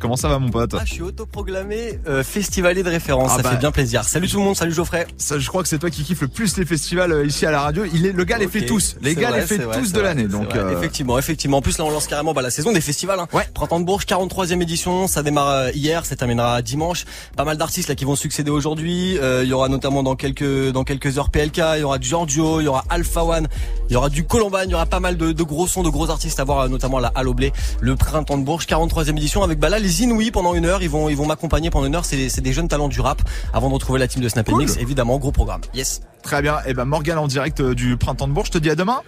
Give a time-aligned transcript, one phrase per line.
[0.00, 3.42] Comment ça va mon pote ah, Je suis autoproclamé euh, festivalier de référence, ah ça
[3.42, 4.04] bah, fait bien plaisir.
[4.04, 5.08] Salut tout le monde, salut Geoffrey.
[5.16, 7.50] Ça, je crois que c'est toi qui kiffes le plus les festivals euh, ici à
[7.50, 7.82] la radio.
[7.92, 10.28] Il est le gars les fait tous, les gars les fait tous de l'année.
[10.28, 10.70] Donc euh...
[10.70, 11.56] effectivement, effectivement.
[11.56, 13.18] En plus là on lance carrément bah, la saison des festivals.
[13.18, 13.26] Hein.
[13.32, 13.42] Ouais.
[13.52, 17.04] Printemps de Bourges, 43e édition, ça démarre euh, hier, ça terminera dimanche.
[17.36, 19.18] Pas mal d'artistes là qui vont succéder aujourd'hui.
[19.18, 22.60] Euh, il y aura notamment dans quelques dans quelques heures PLK, il y aura Giorgio,
[22.60, 23.48] il y aura Alpha One,
[23.90, 25.90] il y aura du Colomban, il y aura pas mal de, de gros sons, de
[25.90, 29.58] gros artistes à voir, notamment la Halo Blé, le Printemps de Bourges, 43e édition avec
[29.58, 32.04] bah là les Inouïs pendant une ils vont ils vont m'accompagner pendant une heure.
[32.04, 33.22] C'est des jeunes talents du rap
[33.54, 34.76] avant de retrouver la team de Snap Mix.
[34.76, 35.62] Évidemment, gros programme.
[35.74, 36.00] Yes.
[36.22, 36.58] Très bien.
[36.58, 38.48] Et eh ben Morgan en direct euh, du Printemps de Bourges.
[38.48, 39.00] Je te dis à demain.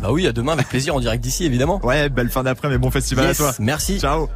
[0.00, 1.80] Bah oui, à demain avec plaisir en direct d'ici évidemment.
[1.84, 3.52] Ouais, belle fin d'après, mais bon festival à toi.
[3.58, 3.98] Merci.
[3.98, 4.28] Ciao.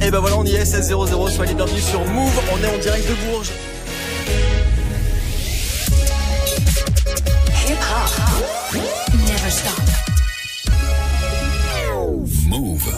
[0.00, 3.08] Et ben voilà, on y est, 16-0-0, soyez bienvenus sur Move, on est en direct
[3.08, 3.50] de Bourges.
[7.66, 7.78] Hip
[8.72, 8.87] -hop.
[12.48, 12.90] Move.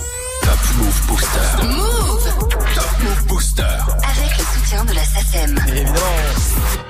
[0.43, 1.67] Top Move Booster.
[1.67, 2.25] Move.
[2.73, 3.63] Top Move Booster.
[3.63, 5.59] Avec le soutien de la SACEM.
[5.67, 5.99] Évidemment.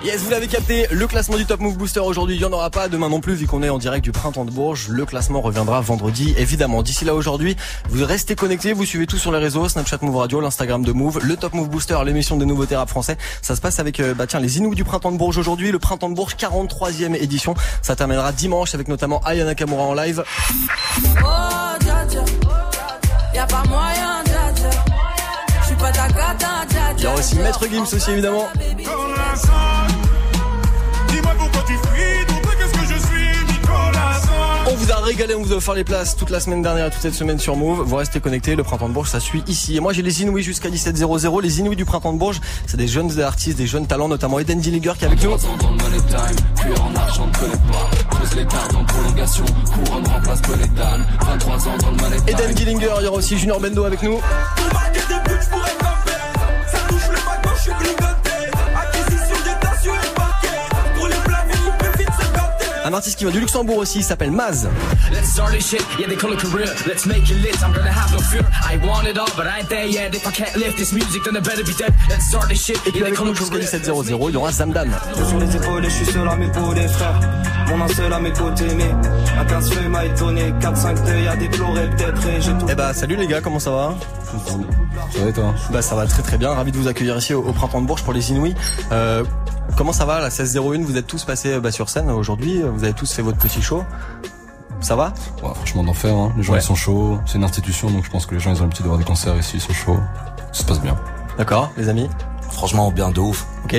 [0.04, 2.68] Yes, vous l'avez capté, le classement du Top Move Booster aujourd'hui, il n'y en aura
[2.68, 2.88] pas.
[2.88, 4.88] Demain non plus, vu qu'on est en direct du printemps de Bourges.
[4.88, 6.82] Le classement reviendra vendredi, évidemment.
[6.82, 7.56] D'ici là aujourd'hui,
[7.88, 11.20] vous restez connectés, vous suivez tout sur les réseaux, Snapchat Move Radio, l'Instagram de Move,
[11.22, 13.16] le Top Move Booster, l'émission des nouveaux rap français.
[13.40, 15.78] Ça se passe avec, euh, bah tiens, les Inouïs du printemps de Bourges aujourd'hui, le
[15.78, 17.54] printemps de Bourges 43e édition.
[17.80, 20.24] Ça terminera dimanche avec notamment Ayana Kamura en live.
[21.24, 21.60] Oh,
[23.34, 24.22] Y'a pas moyen,
[25.60, 26.66] Je suis pas ta cata,
[26.98, 28.48] Il y a aussi Maître Gims aussi évidemment.
[31.08, 32.26] Dis-moi pourquoi tu fuis,
[32.58, 34.20] qu'est-ce que je suis, Nicolas
[34.68, 36.90] On vous a régalé, on vous a offert les places toute la semaine dernière et
[36.90, 37.82] toute cette semaine sur Move.
[37.86, 39.76] Vous restez connectés, le printemps de Bourges ça suit ici.
[39.76, 41.42] Et moi j'ai les Inouïs jusqu'à 17.00.
[41.42, 44.60] Les Inouïs du printemps de Bourges, c'est des jeunes artistes, des jeunes talents, notamment Eden
[44.60, 45.30] Dillinger qui est avec nous
[52.78, 54.20] il y aura aussi Junior Bendo avec nous.
[62.90, 64.68] Un artiste qui vient du Luxembourg aussi, il s'appelle Maz.
[65.12, 66.66] Let's start this shit, yeah they call it career.
[66.88, 68.42] Let's make it lit, I'm gonna have no fear.
[68.68, 70.12] I want it all, but I ain't there yet.
[70.12, 71.94] If I can't lift this music, then I better be dead.
[72.08, 73.62] Let's start this shit, yeah they call it career.
[73.62, 74.88] 700, il y aura Zamdan.
[75.28, 77.20] Sur les épaules, je suis seul à mes les frères.
[77.68, 78.90] Mon un seul à mes côtés, mais
[79.38, 80.52] à 15 feuilles m'a étonné.
[80.60, 82.66] 4-5 deuils à déplorer, peut-être, et j'ai tout.
[82.68, 83.94] Eh bah, salut les gars, comment ça va?
[85.12, 85.54] Ça va et toi?
[85.70, 88.02] Bah ça va très très bien, ravi de vous accueillir ici au, Printemps de Bourges
[88.02, 88.54] pour les Inouïs.
[88.90, 89.22] Euh,
[89.76, 92.62] Comment ça va la 1601 Vous êtes tous passés bah, sur scène aujourd'hui.
[92.62, 93.84] Vous avez tous fait votre petit show.
[94.80, 95.12] Ça va?
[95.42, 96.14] Ouais, Franchement d'enfer.
[96.14, 96.32] Hein.
[96.36, 97.18] Les gens ils sont chauds.
[97.26, 99.04] C'est une institution donc je pense que les gens ils ont l'habitude de voir des
[99.04, 99.56] concerts ici.
[99.56, 100.00] Ils sont chauds.
[100.52, 100.96] Ça se passe bien.
[101.38, 102.08] D'accord, les amis?
[102.50, 103.46] Franchement bien de ouf.
[103.64, 103.76] Ok.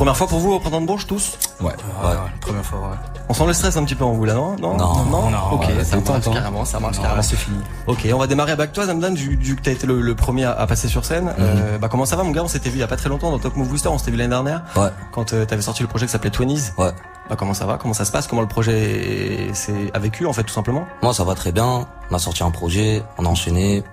[0.00, 1.36] Première fois pour vous au printemps de Bourges tous?
[1.60, 1.66] Ouais.
[1.66, 2.16] ouais, ouais.
[2.40, 2.78] Première fois.
[2.78, 2.96] Ouais.
[3.28, 4.56] On sent le stress un petit peu en vous là, non?
[4.56, 6.30] Non, non, non, Ok, ça marche hein.
[6.32, 7.20] carrément, ça marche carrément.
[7.20, 7.58] C'est fini.
[7.86, 10.88] Ok, on va démarrer avec toi, Zamdan, vu, que t'as été le, premier à, passer
[10.88, 11.26] sur scène.
[11.26, 11.34] Mhm.
[11.38, 12.42] euh, bah comment ça va, mon gars?
[12.42, 13.90] On s'était vu il y a pas très longtemps dans Top Move Booster.
[13.90, 14.62] On s'était vu l'année dernière.
[14.74, 14.88] Ouais.
[15.12, 16.72] Quand euh, t'avais sorti le projet qui s'appelait Twenties.
[16.78, 16.92] Ouais.
[17.28, 17.76] Bah comment ça va?
[17.76, 18.26] Comment ça se passe?
[18.26, 20.86] Comment le projet s'est a vécu en fait tout simplement?
[21.02, 21.86] Moi ça va très bien.
[22.10, 23.84] On a sorti un projet, on a enchaîné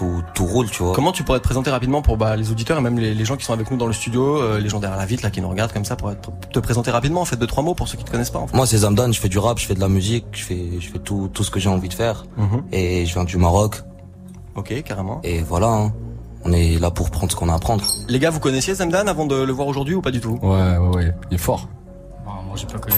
[0.00, 0.94] tout, tout roule, tu vois.
[0.94, 3.44] Comment tu pourrais te présenter rapidement pour bah, les auditeurs et même les, gens qui
[3.44, 5.48] sont avec nous dans le studio, euh, les gens derrière la vitre là qui nous
[5.48, 6.10] regardent comme ça, pour
[6.50, 8.38] te présenter rapidement en fait deux trois mots pour ceux qui te connaissent pas.
[8.38, 8.56] En fait.
[8.56, 10.88] Moi c'est Zamdan, je fais du rap, je fais de la musique, je fais je
[10.88, 12.62] fais tout tout ce que j'ai envie de faire mhm.
[12.72, 13.82] et je viens du Maroc.
[14.56, 15.20] Ok, carrément.
[15.22, 15.68] Et voilà.
[15.68, 15.92] Hein.
[16.44, 17.84] On est là pour prendre ce qu'on a à prendre.
[18.08, 20.38] Les gars, vous connaissiez Zamdan avant de le voir aujourd'hui ou pas du tout?
[20.42, 21.14] Ouais, ouais, ouais.
[21.30, 21.68] Il est fort.
[22.24, 22.96] moi j'ai pas connu.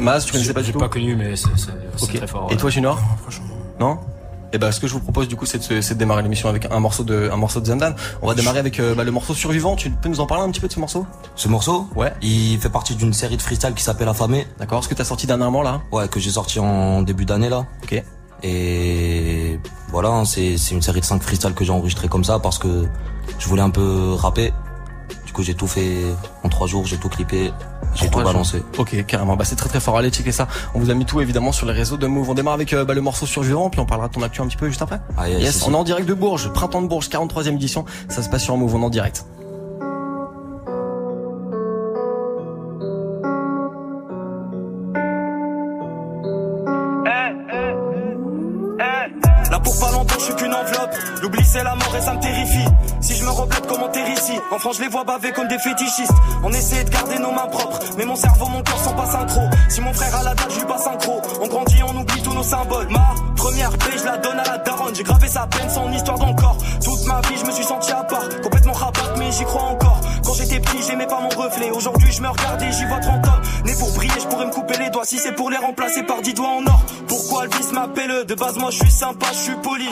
[0.00, 0.80] Mas, tu connaissais pas du tout?
[0.80, 2.48] J'ai pas connu, mais c'est très fort.
[2.50, 2.98] Et toi, Junior?
[3.22, 3.46] Franchement.
[3.78, 3.98] Non?
[4.50, 6.68] Et eh ben, ce que je vous propose du coup, c'est de, démarrer l'émission avec
[6.70, 7.94] un morceau de, un morceau de Zandan.
[8.22, 9.76] On va démarrer avec euh, bah, le morceau Survivant.
[9.76, 11.04] Tu peux nous en parler un petit peu de ce morceau?
[11.36, 11.86] Ce morceau?
[11.94, 12.14] Ouais.
[12.22, 14.46] Il fait partie d'une série de freestyle qui s'appelle Affamé.
[14.58, 14.82] D'accord.
[14.82, 15.82] Ce que t'as sorti dernièrement là?
[15.92, 17.66] Ouais, que j'ai sorti en début d'année là.
[17.82, 18.02] Ok.
[18.42, 19.60] Et
[19.90, 22.86] voilà, hein, c'est une série de 5 freestyles que j'ai enregistré comme ça parce que
[23.38, 24.54] je voulais un peu rapper.
[25.38, 26.02] Coup, j'ai tout fait
[26.42, 27.52] en 3 jours, j'ai tout clippé.
[27.94, 28.60] J'ai tout balancé.
[28.76, 29.36] Ok, carrément.
[29.36, 29.96] Bah, c'est très très fort.
[29.96, 30.48] Allez, checker ça.
[30.74, 32.28] On vous a mis tout évidemment sur les réseaux de Move.
[32.30, 34.48] On démarre avec euh, bah, le morceau survivant, puis on parlera de ton actu un
[34.48, 34.98] petit peu juste après.
[35.16, 37.84] Ah, yes, on est en direct de Bourges, printemps de Bourges, 43e édition.
[38.08, 39.26] Ça se passe sur Move, on est en direct.
[54.48, 56.12] Ici, en France je les vois baver comme des fétichistes.
[56.42, 59.42] On essaie de garder nos mains propres, mais mon cerveau, mon cœur sont pas synchro.
[59.68, 60.98] Si mon frère a la dalle, je lui passe un
[61.40, 62.88] On grandit, on oublie tous nos symboles.
[62.90, 64.94] Ma Première paix, je la donne à la daronne.
[64.94, 66.58] J'ai gravé sa peine, son histoire d'encore.
[66.84, 68.28] Toute ma vie, je me suis senti à part.
[68.42, 70.00] Complètement rabat, mais j'y crois encore.
[70.24, 71.70] Quand j'étais petit, j'aimais pas mon reflet.
[71.70, 73.40] Aujourd'hui, je me regarde et j'y vois 30 ans.
[73.64, 76.20] Né pour briller, je pourrais me couper les doigts si c'est pour les remplacer par
[76.20, 76.82] 10 doigts en or.
[77.06, 79.88] Pourquoi Elvis m'appelle De base, moi, je suis sympa, je suis poli.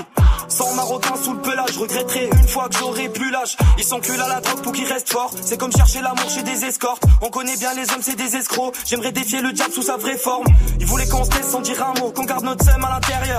[0.48, 3.56] Sans marocain sous le pelage, regretterai une fois que j'aurai plus l'âge.
[3.78, 5.32] Ils s'enculent à la drogue pour qu'ils restent forts.
[5.42, 7.02] C'est comme chercher l'amour chez des escortes.
[7.20, 8.74] On connaît bien les hommes, c'est des escrocs.
[8.84, 10.46] J'aimerais défier le diable sous sa vraie forme.
[10.78, 13.35] Ils voulaient qu'on se laisse sans dire un mot, qu'on garde notre seum à l'intérieur.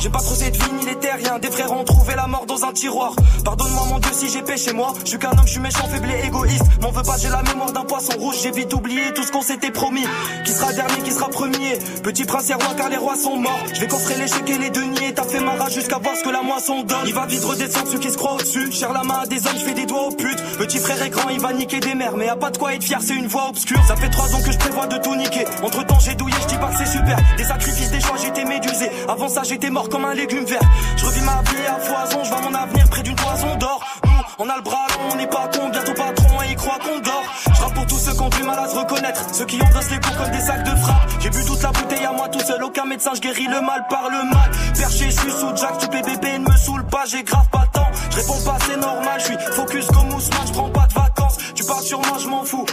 [0.00, 1.38] J'ai pas trop cette vie ni les terriens.
[1.38, 3.14] Des frères ont trouvé la mort dans un tiroir.
[3.44, 4.94] Pardonne-moi mon Dieu si j'ai péché moi.
[5.04, 6.64] Je suis qu'un homme, je suis méchant, faible et égoïste.
[6.80, 8.36] M'en veux pas, j'ai la mémoire d'un poisson rouge.
[8.42, 10.04] J'ai vite oublié tout ce qu'on s'était promis.
[10.44, 11.78] Qui sera dernier, qui sera premier?
[12.02, 13.62] Petit prince et roi car les rois sont morts.
[13.72, 15.14] Je vais coffrer les chèques et les deniers.
[15.14, 17.06] T'as fait ma rage jusqu'à voir ce que la moisson donne.
[17.06, 18.72] Il va vite redescendre ceux qui se croient au-dessus.
[18.72, 20.42] Cher la main à des hommes, je fais des doigts aux putes.
[20.58, 22.16] Petit frère est grand, il va niquer des mères.
[22.16, 23.80] Mais y a pas de quoi être fier, c'est une voix obscure.
[23.86, 25.44] Ça fait trois ans que je prévois de tout niquer.
[25.62, 27.16] Entre temps, j'ai douillé, je dis pas que c'est super.
[27.36, 28.90] Des sacrifices, des choix, j'étais médusé.
[29.12, 30.62] Avant ça, j'étais mort comme un légume vert.
[30.96, 33.84] Je revis ma vie à foison, je vois mon avenir près d'une poison d'or.
[34.06, 36.78] Nous, on a le bras long, on n'est pas con, bientôt patron et il croit
[36.78, 37.24] qu'on dort.
[37.54, 39.90] Je rappe pour tous ceux qui ont du mal à se reconnaître, ceux qui endossent
[39.90, 41.10] les coups comme des sacs de frappe.
[41.20, 43.84] J'ai bu toute la bouteille à moi tout seul, aucun médecin, je guéris le mal
[43.90, 44.50] par le mal.
[44.78, 47.88] Perché, je suis sous Jack, tu bébé ne me saoule pas, j'ai grave pas tant.
[48.12, 51.36] Je réponds pas, c'est normal, je suis focus comme Ousmane, je prends pas de vacances.
[51.54, 52.64] Tu parles sur moi, je m'en fous.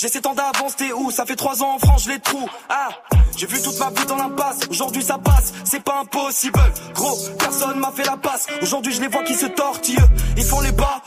[0.00, 1.10] J'ai 7 ans d'avance, t'es où?
[1.10, 2.48] Ça fait 3 ans en France, je les trous.
[2.70, 2.88] Ah,
[3.36, 4.60] j'ai vu toute ma vie dans l'impasse.
[4.70, 6.58] Aujourd'hui ça passe, c'est pas impossible.
[6.94, 8.46] Gros, personne m'a fait la passe.
[8.62, 9.98] Aujourd'hui je les vois qui se tortillent.
[10.38, 11.02] Ils font les bas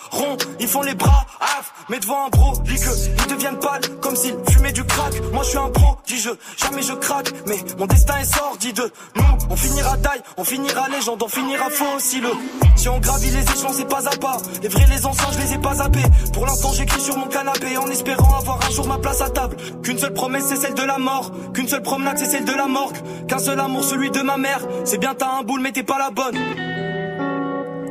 [0.59, 1.73] ils font les bras af.
[1.89, 5.13] Mais devant un bro, que ils deviennent pâles comme s'ils fumaient du crack.
[5.33, 7.31] Moi je suis un pro, dis je, jamais je craque.
[7.47, 8.81] Mais mon destin est sordide.
[9.15, 12.27] Nous, on finira taille, on finira légende, on finira fossile.
[12.75, 14.37] Si on gravit les échelons, c'est pas à pas.
[14.61, 16.03] Les vrais, les anciens, je les ai pas zappés.
[16.33, 19.55] Pour l'instant, j'écris sur mon canapé en espérant avoir un jour ma place à table.
[19.83, 21.31] Qu'une seule promesse, c'est celle de la mort.
[21.53, 22.97] Qu'une seule promenade, c'est celle de la morgue.
[23.27, 24.61] Qu'un seul amour, celui de ma mère.
[24.85, 26.37] C'est bien, t'as un boule, mais t'es pas la bonne.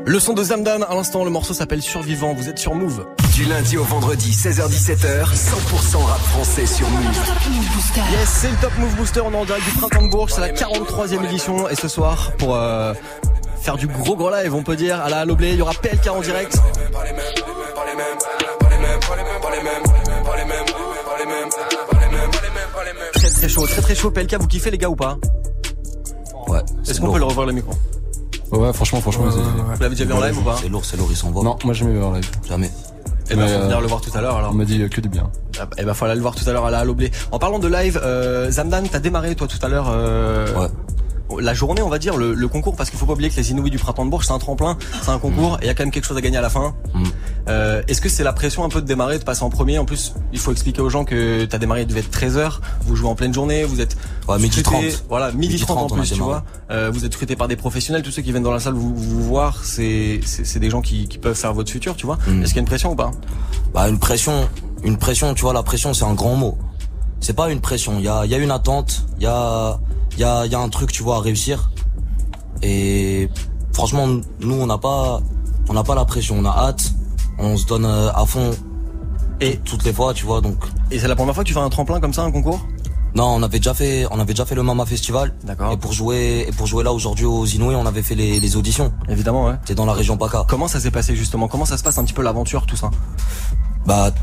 [0.04, 2.34] Le son de Zamdan, à l'instant, le morceau s'appelle Survivant.
[2.34, 3.06] Vous êtes sur Move.
[3.34, 7.04] Du lundi au vendredi, 16h17h, 100% rap français sur Move.
[8.10, 9.20] Yes, c'est le Top Move Booster.
[9.20, 10.32] On est en direct du Printemps de Bourges.
[10.32, 11.68] C'est la 43e édition.
[11.68, 12.94] Et ce soir, pour euh,
[13.60, 16.08] faire du gros gros live, on peut dire, à la Loblé, il y aura PLK
[16.08, 16.58] en direct.
[23.14, 24.10] Très très chaud, très très chaud.
[24.10, 25.16] PLK, vous kiffez les gars ou pas?
[26.48, 26.60] Ouais.
[26.88, 27.72] Est-ce qu'on peut le revoir le micro?
[28.52, 29.42] Ouais, franchement, franchement, vas-y.
[29.42, 31.42] Vous l'avez déjà vu en live ou pas C'est lourd, c'est lourd, ils s'envoient.
[31.42, 32.28] Non, moi j'ai jamais vu en live.
[32.48, 32.70] Jamais.
[33.30, 34.50] Eh ben, Mais, faut euh, venir le voir tout à l'heure alors.
[34.50, 35.30] On m'a dit que du bien.
[35.58, 37.10] Ah, Eh ben, faut aller le voir tout à l'heure à la Loblé.
[37.30, 39.86] En parlant de live, euh, Zamdan, t'as démarré toi tout à l'heure.
[39.90, 40.68] Euh, Ouais.
[41.40, 43.50] La journée, on va dire, le, le concours, parce qu'il faut pas oublier que les
[43.50, 45.74] Inouïs du printemps de Bourges, c'est un tremplin, c'est un concours, et il y a
[45.74, 46.74] quand même quelque chose à gagner à la fin.
[46.94, 47.02] Mm.
[47.48, 49.78] Euh, Est-ce que c'est la pression un peu de démarrer, de passer en premier?
[49.78, 52.96] En plus, il faut expliquer aux gens que t'as démarré, il devait être 13h, vous
[52.96, 53.96] jouez en pleine journée, vous êtes
[54.28, 55.04] Ouais, midi scruté- 30.
[55.08, 56.44] Voilà, midi, Midi 30, 30, en plus, tu vois.
[56.70, 58.94] Euh, vous êtes scruté par des professionnels, tous ceux qui viennent dans la salle vous,
[58.94, 60.20] vous voir, c'est
[60.56, 62.18] des gens qui, qui peuvent faire votre futur, tu vois.
[62.26, 62.42] Mm.
[62.42, 63.10] Est-ce qu'il y a une pression ou pas?
[63.74, 64.48] Bah une pression,
[64.84, 66.58] une pression, tu vois, la pression c'est un grand mot.
[67.20, 69.78] C'est pas une pression, il y a, il y a une attente, il y a,
[70.14, 71.70] il y a, y a un truc, tu vois, à réussir.
[72.62, 73.28] Et
[73.72, 74.06] franchement,
[74.40, 75.20] nous on n'a pas,
[75.68, 76.92] on n'a pas la pression, on a hâte,
[77.38, 78.50] on se donne euh, à fond
[79.40, 80.40] Et- toutes les fois, tu vois.
[80.40, 80.56] Donc
[80.90, 82.60] Et c'est la première fois que tu fais un tremplin comme ça, un concours?
[83.14, 85.34] Non, on avait déjà fait, on avait déjà fait le Mama Festival.
[85.44, 85.70] D'accord.
[85.72, 88.56] Et pour jouer, et pour jouer là aujourd'hui aux Inouïs, on avait fait les, les
[88.56, 88.90] auditions.
[89.08, 89.54] Évidemment, ouais.
[89.62, 90.46] C'était dans la région PACA.
[90.48, 91.46] Comment ça s'est passé justement?
[91.46, 92.90] Comment ça se passe un petit peu l'aventure, tout ça?
[93.84, 94.18] Bah, tu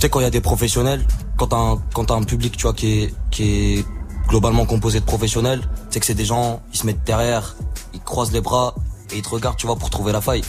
[0.00, 1.06] sais quand il y a des professionnels,
[1.38, 3.84] quand t'as un, quand t'as un public, tu vois, qui est, qui est
[4.26, 7.56] globalement composé de professionnels, tu sais que c'est des gens, ils se mettent derrière,
[7.94, 8.74] ils croisent les bras
[9.12, 10.42] et ils te regardent, tu vois, pour trouver la faille.
[10.42, 10.48] Tu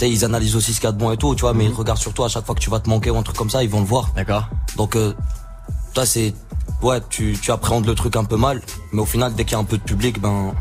[0.00, 1.64] sais, ils analysent aussi ce qu'il y a de bon et tout, tu vois, mais
[1.64, 3.36] ils regardent sur toi à chaque fois que tu vas te manquer ou un truc
[3.36, 4.12] comme ça, ils vont le voir.
[4.14, 4.44] D'accord.
[4.76, 5.14] Donc, euh,
[5.94, 6.34] toi, c'est,
[6.82, 9.56] ouais, tu, tu appréhendes le truc un peu mal, mais au final, dès qu'il y
[9.56, 10.54] a un peu de public, ben,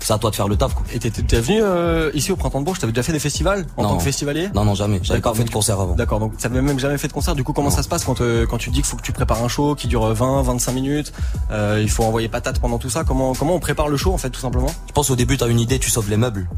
[0.00, 0.84] c'est à toi de faire le taf, quoi.
[0.92, 3.82] Et t'es venu euh, ici au Printemps de Bourges T'avais déjà fait des festivals en
[3.84, 3.88] Non.
[3.90, 4.48] tant que festivalier?
[4.54, 5.00] Non, non, jamais.
[5.02, 5.94] J'avais pas fait de concert avant.
[5.94, 7.34] D'accord, donc t'avais même jamais fait de concert.
[7.34, 9.12] Du coup, comment ça se passe quand euh, quand tu dis qu'il faut que tu
[9.12, 11.12] prépares un show qui dure 20, 25 minutes
[11.50, 13.04] euh, Il faut envoyer patate pendant tout ça?
[13.04, 14.70] Comment comment on prépare le show en fait, tout simplement?
[14.88, 16.48] Je pense au début, t'as une idée, tu sauves les meubles.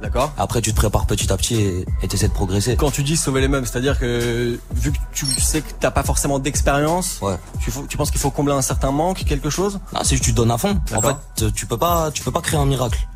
[0.00, 0.32] D'accord.
[0.38, 2.76] Après, tu te prépares petit à petit et et t'essaies de progresser.
[2.76, 6.02] Quand tu dis sauver les meubles, c'est-à-dire que vu que tu sais que t'as pas
[6.02, 7.36] forcément d'expérience, Ouais.
[7.60, 9.78] tu, penses qu'il faut combler un certain manque, quelque chose?
[10.02, 10.80] C'est juste tu te donnes à fond.
[10.94, 13.06] En fait, tu peux pas, tu peux pas créer un miracle.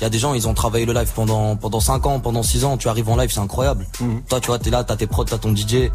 [0.00, 2.42] Il y a des gens, ils ont travaillé le live pendant pendant 5 ans, pendant
[2.42, 2.76] 6 ans.
[2.78, 3.86] Tu arrives en live, c'est incroyable.
[4.00, 4.22] Mhm.
[4.28, 5.90] Toi, tu vois, t'es là, t'as tes prods, t'as ton DJ.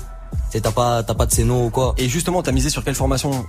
[0.52, 1.94] T'as pas, t'as pas de scéno ou quoi.
[1.98, 3.46] Et justement, t'as misé sur quelle formation?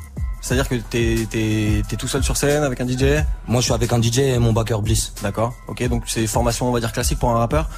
[0.47, 3.73] C'est-à-dire que t'es t'es t'es tout seul sur scène avec un DJ Moi, je suis
[3.73, 5.13] avec un DJ et mon backer Bliss.
[5.21, 5.53] D'accord.
[5.67, 7.69] Ok, donc c'est formation on va dire classique pour un rappeur?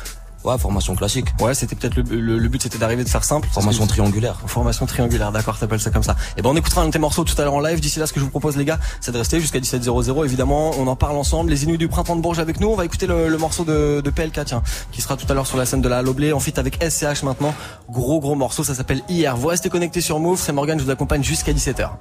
[0.44, 1.28] Ouais, formation classique.
[1.40, 2.02] Ouais, c'était peut-être le,
[2.36, 3.48] le, but, c'était d'arriver de faire simple.
[3.50, 4.38] Formation triangulaire.
[4.44, 6.12] Formation triangulaire, d'accord, t'appelles ça comme ça.
[6.12, 7.80] Et eh ben on écoutera un de tes morceaux tout à l'heure en live.
[7.80, 10.26] D'ici là, ce que je vous propose les gars, c'est de rester jusqu'à 17h00.
[10.26, 11.48] Évidemment, on en parle ensemble.
[11.48, 12.68] Les Inuits du printemps de Bourges avec nous.
[12.68, 15.56] On va écouter le, morceau de, de, PLK, tiens, qui sera tout à l'heure sur
[15.56, 16.34] la scène de la Loblé.
[16.34, 17.54] En fit avec SCH maintenant.
[17.88, 19.34] Gros gros morceau, ça s'appelle Hier.
[19.38, 20.38] Vous restez connectés sur Move.
[20.38, 21.92] C'est Morgan, je vous accompagne jusqu'à 17h.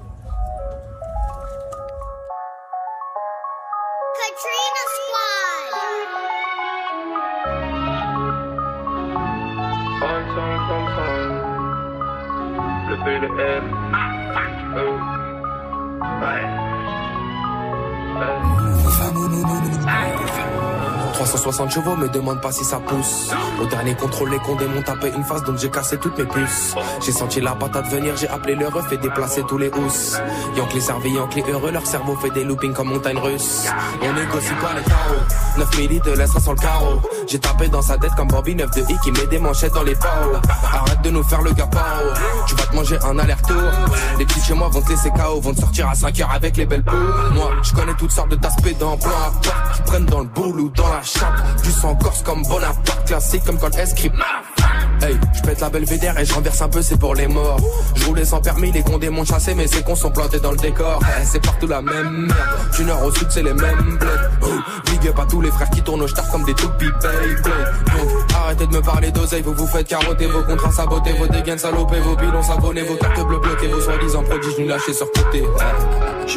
[21.47, 23.31] 360 chevaux, me demande pas si ça pousse.
[23.61, 26.75] Au dernier contrôle, les condés m'ont tapé une face, donc j'ai cassé toutes mes puces.
[27.05, 30.19] J'ai senti la patate venir, j'ai appelé le ref et déplacé tous les housses.
[30.57, 33.67] Yankee servi, Yankee heureux, leur cerveau fait des loopings comme montagne russe.
[34.01, 35.23] On négocie pas les carreaux.
[35.57, 37.01] 9 millilitres laissera sur le carreau.
[37.27, 39.83] J'ai tapé dans sa tête comme Bobby 9 de I qui met des manchettes dans
[39.83, 40.33] les pao.
[40.73, 41.69] Arrête de nous faire le gars
[42.47, 43.71] Tu vas te manger un aller-retour.
[44.19, 46.57] Les petits chez moi vont te laisser KO, vont te sortir à 5 heures avec
[46.57, 46.91] les belles peaux.
[47.33, 50.89] Moi, je connais toutes sortes de d'aspects à qui prennent dans le boule ou dans
[50.89, 51.01] la
[51.63, 54.15] du sang corse comme Bonaparte, classique comme quand escript.
[55.01, 57.59] Hey, je pète la belvédère et je renverse un peu, c'est pour les morts.
[57.95, 60.57] Je roulais sans permis, les condés m'ont chassé, mais ces cons sont plantés dans le
[60.57, 60.99] décor.
[61.23, 62.71] c'est partout la même merde.
[62.75, 64.29] Du nord au sud, c'est les mêmes bleds.
[64.41, 64.47] Oh,
[64.85, 67.43] big up à tous les frères qui tournent au star comme des toupies, baby.
[67.43, 71.59] Donc, arrêtez de me parler d'oseille, vous vous faites carotter, vos contrats sabotés, vos dégaines
[71.59, 75.43] salopés, vos pilons savonnés, vos cartes bleues bloquées, vos soi-disant prodiges nous lâchés sur côté.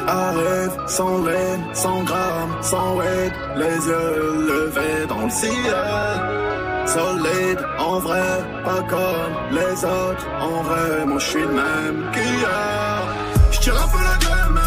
[0.07, 7.61] À rêve, sans rêve, sans grammes, sans raid, les yeux levés dans le ciel solide,
[7.79, 13.03] en vrai, pas comme les autres, en vrai, moi je suis le même qu'hier.
[13.51, 14.61] J'tire un peu la gamme,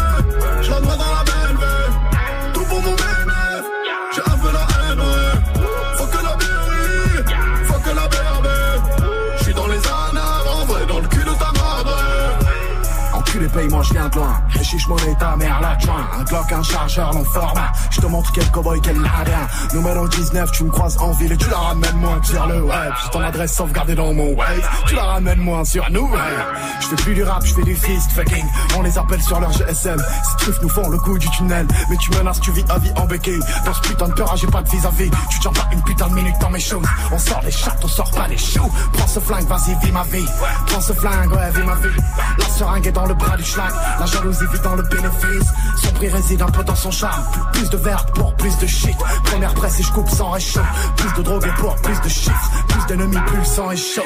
[0.62, 1.03] je la
[13.34, 17.12] Enculé, paye-moi, j'viens de loin, chiche mon état, mère la joint, un Glock, un chargeur,
[17.12, 19.48] long format, je te montre quel cowboy, quel ladin.
[19.74, 22.92] Numéro 19, tu me croises en ville et tu la ramènes moins sur le web.
[23.02, 24.68] J'ai ton adresse sauvegardée dans mon wave.
[24.86, 26.08] Tu la ramènes moins sur nous,
[26.80, 28.44] Je fais plus du rap, je fais du fist fucking.
[28.76, 29.98] On les appelle sur leur GSM.
[29.98, 31.66] Ces trucs nous font le coup du tunnel.
[31.90, 33.40] Mais tu menaces, tu vis à vie en béquille.
[33.64, 35.10] Dans ce putain de peur, j'ai pas de vis-à-vis.
[35.30, 36.86] Tu tiens pas une putain de minute dans mes choses.
[37.10, 38.70] On sort les chattes, on sort pas les choux.
[38.92, 40.26] Prends ce flingue, vas-y, vis ma vie.
[40.66, 42.00] Prends ce flingue, ouais, vis ma vie.
[42.38, 43.14] La seringue est dans le
[43.98, 45.48] La jalousie vit dans le bénéfice.
[45.82, 47.24] Son prix réside un peu dans son charme.
[47.52, 48.96] Plus de verbe pour plus de shit.
[49.24, 50.60] Première presse et je coupe sans réchaud.
[50.96, 52.50] Plus de drogue et pour plus de chiffres.
[52.68, 54.02] Plus d'ennemis, plus sang est chaud.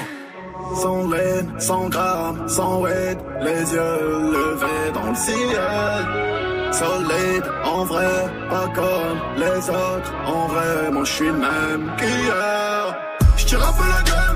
[0.83, 6.39] Sans laine, sans grammes, sans raid, les yeux levés dans le ciel.
[6.73, 10.13] Solide, en vrai, pas comme les autres.
[10.27, 12.97] En vrai, moi je suis même qu'hier.
[13.37, 14.28] J'tire un peu la gamme,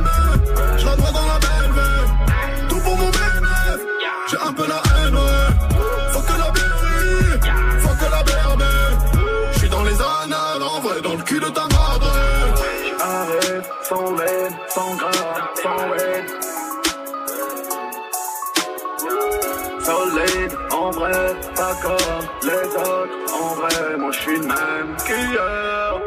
[21.73, 23.43] pas comme les autres.
[23.43, 26.01] En vrai, moi j'suis le même qu'hier.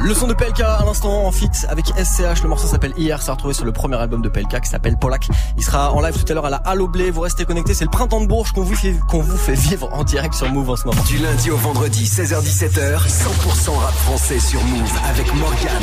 [0.00, 2.42] Le son de PLK à l'instant en fit avec SCH.
[2.42, 3.22] Le morceau s'appelle Hier.
[3.22, 5.28] Ça retrouvé sur le premier album de PLK qui s'appelle Polak.
[5.56, 7.10] Il sera en live tout à l'heure à la Halo Blé.
[7.10, 7.72] Vous restez connectés.
[7.72, 10.50] C'est le printemps de Bourges qu'on vous fait, qu'on vous fait vivre en direct sur
[10.50, 11.02] Move en ce moment.
[11.04, 15.82] Du lundi au vendredi, 16h17h, 100% rap français sur Move avec Morgan.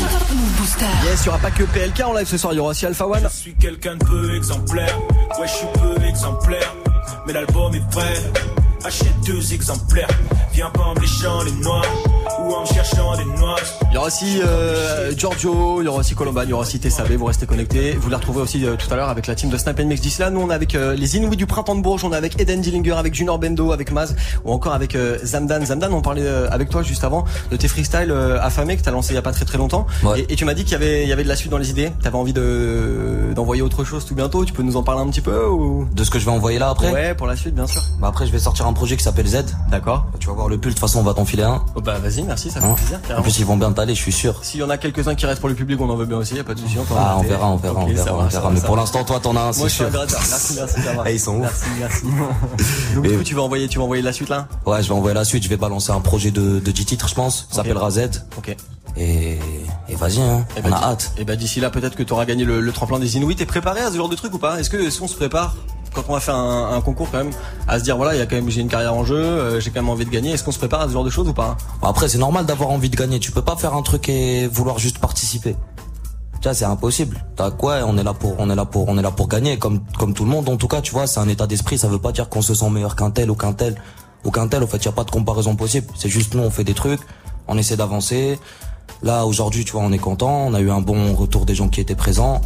[1.04, 2.54] Yes, il y aura pas que PLK en live ce soir.
[2.54, 3.24] Il y aura aussi Alpha One.
[3.24, 5.00] Je suis quelqu'un de peu exemplaire.
[5.40, 6.76] Ouais, je suis peu exemplaire.
[7.26, 8.61] Mais l'album est prêt.
[8.84, 10.08] Achète deux exemplaires.
[10.54, 11.86] Viens pas en bléchant les noirs
[12.40, 13.56] ou en cherchant des noix.
[13.92, 16.80] Il y aura aussi euh, Giorgio, il y aura aussi Colomba, il y aura aussi
[16.80, 17.94] Tessabe, vous restez connectés.
[17.94, 20.20] Vous la retrouvez aussi euh, tout à l'heure avec la team de Snap Mix d'ici
[20.20, 20.32] là.
[20.32, 22.62] Nous on est avec euh, les Inuits du printemps de Bourges, on est avec Eden
[22.62, 25.66] Dillinger, avec Junior Bendo, avec Maz ou encore avec Zamdan.
[25.66, 29.16] Zamdan, on parlait avec toi juste avant de tes freestyles affamés que t'as lancé il
[29.16, 29.86] y a pas très très longtemps.
[30.16, 31.70] Et, tu m'as dit qu'il y avait il y avait de la suite dans les
[31.70, 31.92] idées.
[32.02, 34.44] T'avais envie de d'envoyer autre chose tout bientôt?
[34.44, 35.88] Tu peux nous en parler un petit peu ou?
[35.94, 36.92] De ce que je vais envoyer là après?
[36.92, 37.84] Ouais, pour la suite bien sûr.
[38.00, 39.46] Bah après je vais sortir un projet qui s'appelle Z.
[39.70, 40.06] D'accord?
[40.20, 40.72] Tu vas voir le pull.
[40.72, 41.64] De toute façon on va t'enfiler un.
[41.76, 42.76] Oh bah vas-y, merci, ça fait hein?
[42.76, 43.00] plaisir.
[43.18, 44.44] En plus ils vont bien t'aller, je suis sûr.
[44.44, 46.36] S'il y en a quelques-uns qui restent pour le public, on en veut bien aussi,
[46.36, 46.78] y a pas de souci.
[46.78, 48.52] On, ah, on verra, on verra, on verra, on verra.
[48.52, 49.90] Mais pour l'instant, toi, t'en as un, c'est sûr.
[49.92, 51.08] Merci, merci, d'avoir.
[51.12, 52.06] Eh, ils sont Merci, merci.
[52.96, 54.48] Donc, du coup, tu vas envoyer, tu vas envoyer la suite là?
[54.66, 55.44] Ouais, je vais envoyer la suite.
[55.44, 57.48] Je vais balancer un projet de, de 10 titres, je pense.
[57.50, 58.26] Ça s'appellera Z.
[58.38, 58.56] Ok.
[58.98, 59.40] Et,
[59.90, 60.46] et vas-y, hein.
[60.58, 61.14] Et on bah, a hâte.
[61.18, 63.36] Et bah d'ici là, peut-être que tu auras gagné le, le tremplin des Inuits.
[63.36, 64.60] T'es préparé à ce genre de truc ou pas?
[64.60, 65.56] Est-ce que est-ce qu'on se prépare?
[65.94, 67.32] Quand on va faire un, concours quand même
[67.68, 69.60] à se dire voilà il y a quand même j'ai une carrière en jeu euh,
[69.60, 71.28] j'ai quand même envie de gagner est-ce qu'on se prépare à ce genre de choses
[71.28, 74.10] ou pas après c'est normal d'avoir envie de gagner tu peux pas faire un truc
[74.10, 75.56] et vouloir juste participer
[76.42, 77.24] Tu vois, c'est impossible.
[77.36, 79.60] T'as quoi On est là pour, on est là pour, on est là pour gagner,
[79.60, 80.50] comme comme tout le monde.
[80.50, 81.78] En tout cas, tu vois, c'est un état d'esprit.
[81.78, 83.76] Ça veut pas dire qu'on se sent meilleur qu'un tel ou qu'un tel.
[84.24, 85.88] Aucun tel, au fait, y a pas de comparaison possible.
[85.96, 87.02] C'est juste nous, on fait des trucs,
[87.48, 88.40] on essaie d'avancer.
[89.04, 90.48] Là, aujourd'hui, tu vois, on est content.
[90.48, 92.42] On a eu un bon retour des gens qui étaient présents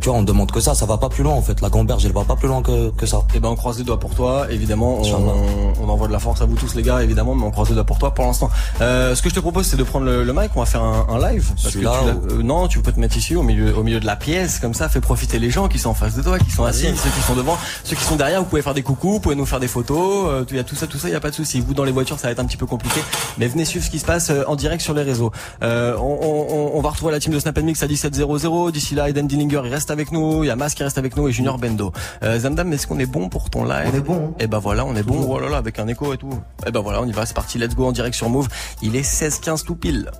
[0.00, 1.60] tu vois, on demande que ça, ça va pas plus loin en fait.
[1.60, 3.18] La gamberge, elle va pas plus loin que, que ça.
[3.32, 5.00] Et eh ben on croise les doigts pour toi, évidemment.
[5.02, 7.68] On, on, envoie de la force à vous tous les gars, évidemment, mais on croise
[7.68, 8.50] les doigts pour toi pour l'instant.
[8.80, 10.50] Euh, ce que je te propose, c'est de prendre le, mic.
[10.54, 11.50] On va faire un, un live.
[11.62, 14.06] Parce que là, euh, non, tu peux te mettre ici au milieu, au milieu de
[14.06, 16.50] la pièce, comme ça, fais profiter les gens qui sont en face de toi, qui
[16.50, 18.40] sont assis, ceux qui sont devant, ceux qui sont derrière.
[18.40, 20.26] Vous pouvez faire des coucous, vous pouvez nous faire des photos.
[20.28, 21.60] Euh, il y a tout ça, tout ça, il y a pas de souci.
[21.60, 23.00] Vous dans les voitures, ça va être un petit peu compliqué,
[23.38, 25.32] mais venez suivre ce qui se passe en direct sur les réseaux.
[25.62, 28.72] Euh, on, on, on, va retrouver la team de Snap Mix à 17.00.
[28.72, 30.44] D'ici là, Eden Dillinger, il reste avec nous.
[30.44, 31.92] Il y a qui reste avec nous et Junior Bendo.
[32.22, 34.34] Euh, Zamdam, est-ce qu'on est bon pour ton live On est bon.
[34.38, 35.26] Et eh ben voilà, on est bon.
[35.28, 36.30] Oh là là, avec un écho et tout.
[36.30, 37.58] Et eh ben voilà, on y va, c'est parti.
[37.58, 38.48] Let's go en direct sur Move.
[38.82, 40.10] Il est 16-15 tout pile.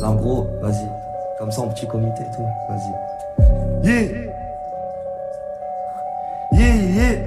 [0.00, 0.88] Là, gros, vas-y.
[1.38, 2.42] Comme ça, en petit comité et tout.
[2.68, 3.86] Vas-y.
[3.88, 4.28] Yeah.
[6.52, 7.18] Yeah, yeah.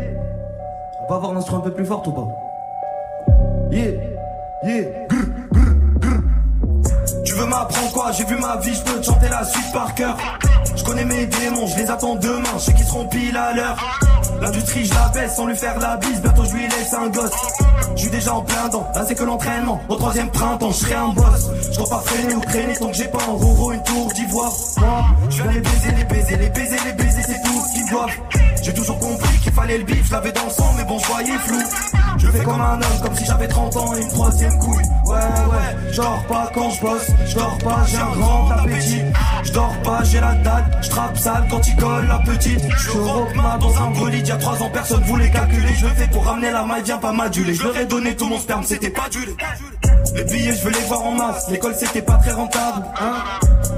[1.01, 2.27] On peut avoir un instrument un peu plus fort ou pas
[3.72, 3.91] Yeah.
[4.63, 5.11] Yeah.
[7.41, 10.15] Veux m'apprendre quoi J'ai vu ma vie, je peux te chanter la suite par cœur.
[10.75, 14.00] Je connais mes démons, je les attends demain, je sais qu'ils seront pile à l'heure.
[14.39, 17.31] L'industrie, je la baisse sans lui faire la bise, bientôt je lui laisse un gosse.
[17.95, 19.81] Je suis déjà en plein temps, là c'est que l'entraînement.
[19.89, 21.50] Au troisième printemps, je serai un boss.
[21.71, 24.53] Je dois pas freiner ou traîner tant que j'ai pas en roro une tour d'ivoire.
[25.31, 28.17] Je vais les baiser, les baiser, les baiser, les baiser, c'est tout ce qu'ils doivent.
[28.62, 29.00] J'ai toujours
[29.51, 31.60] fallait le bif, je l'avais dans le sang, mais bon, je voyais flou.
[32.17, 34.84] Je fais comme un homme, comme si j'avais 30 ans et une troisième couille.
[35.05, 39.01] Ouais, ouais, je dors pas quand je bosse, je pas, j'ai un grand appétit.
[39.43, 42.62] Je dors pas, j'ai la date, je trappe sale quand il colle la petite.
[42.77, 45.74] Je suis dans un bolide, y'a 3 ans, personne voulait calculer.
[45.75, 47.53] Je le fais pour ramener la maille, viens pas m'aduler.
[47.53, 49.20] Je leur ai donné tout mon sperme, c'était pas du.
[50.15, 51.50] Les billets, je veux les voir en masse.
[51.50, 53.13] L'école, c'était pas très rentable, hein.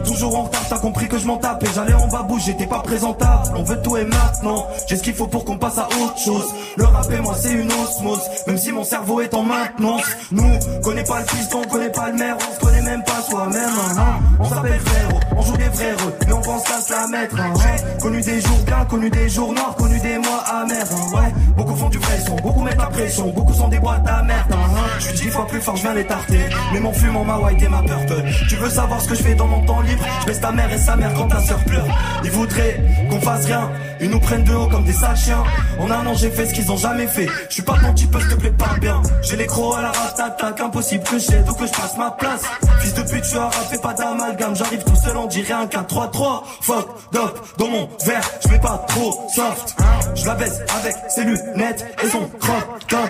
[0.04, 1.68] Toujours en retard, t'as compris que je m'en tapais.
[1.74, 3.54] J'allais en babou, j'étais pas présentable.
[3.56, 4.68] On veut tout et maintenant.
[4.88, 6.54] J'ai ce qu'il faut pour qu'on passe à autre chose.
[6.78, 8.22] Le rap et moi, c'est une osmose.
[8.48, 10.04] Même si mon cerveau est en maintenance.
[10.32, 12.38] Nous, connaît pas le piston, on connaît pas le maire.
[12.40, 14.20] On se connaît même pas soi-même, hein, hein.
[14.40, 15.96] On s'appelle frère, on joue des vrais
[16.28, 17.54] mais on pense à se la mettre, hein,
[18.02, 21.34] Connu des jours bien, connu des jours noirs, connu des mois amers, ouais.
[21.56, 24.54] Beaucoup font du vrai son, beaucoup mettent la pression, beaucoup sont des boîtes à merde,
[25.00, 26.40] Je suis dix fois plus fort, je viens les tarter.
[26.74, 28.24] Mais mon fume, ma white et ma purple.
[28.50, 29.93] Tu veux savoir ce que je fais dans mon temps libre?
[30.22, 31.86] Je baisse ta mère et sa mère quand ta soeur pleure.
[32.24, 33.70] Ils voudraient qu'on fasse rien.
[34.00, 35.44] Ils nous prennent de haut comme des sales chiens.
[35.80, 37.28] En un an, j'ai fait ce qu'ils ont jamais fait.
[37.48, 39.02] Je suis pas ton type, je te plais pas bien.
[39.22, 42.42] J'ai les crocs à la ratatac, impossible que j'aide ou que je passe ma place.
[42.80, 44.56] Fils de pute, tu as fais pas d'amalgame.
[44.56, 46.44] J'arrive tout seul, on dirait un 4-3-3.
[46.62, 49.76] Fuck, dop, dans mon verre, je vais pas trop soft.
[50.16, 53.10] Je la baisse avec ses lunettes et son crop top.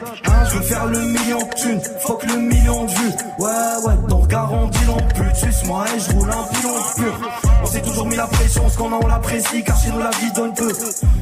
[0.49, 3.13] Je veux faire le million de thunes, fuck le million de vues.
[3.39, 3.49] Ouais,
[3.86, 5.29] ouais, ton regard on dit non plus.
[5.39, 7.13] Tu moi et je roule un pilon pur.
[7.62, 10.09] On s'est toujours mis la pression, ce qu'on a on l'apprécie, car chez nous la
[10.12, 10.71] vie donne peu.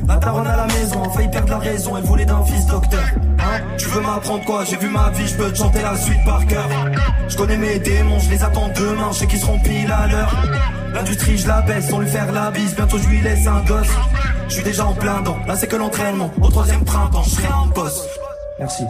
[0.08, 3.00] La daronne à la maison, a failli perdre la raison, elle voulait d'un fils docteur.
[3.40, 4.64] Hein tu veux m'apprendre quoi?
[4.66, 6.68] J'ai vu ma vie, je peux te chanter la suite par cœur.
[7.28, 10.36] Je connais mes démons, je les attends demain, je sais qu'ils seront pile à l'heure.
[10.94, 13.88] L'industrie, je la baisse sans lui faire la bise, bientôt je lui laisse un gosse.
[14.48, 16.30] Je suis déjà en plein dent, là c'est que l'entraînement.
[16.42, 18.06] Au troisième printemps, je serai un boss.
[18.60, 18.84] Merci.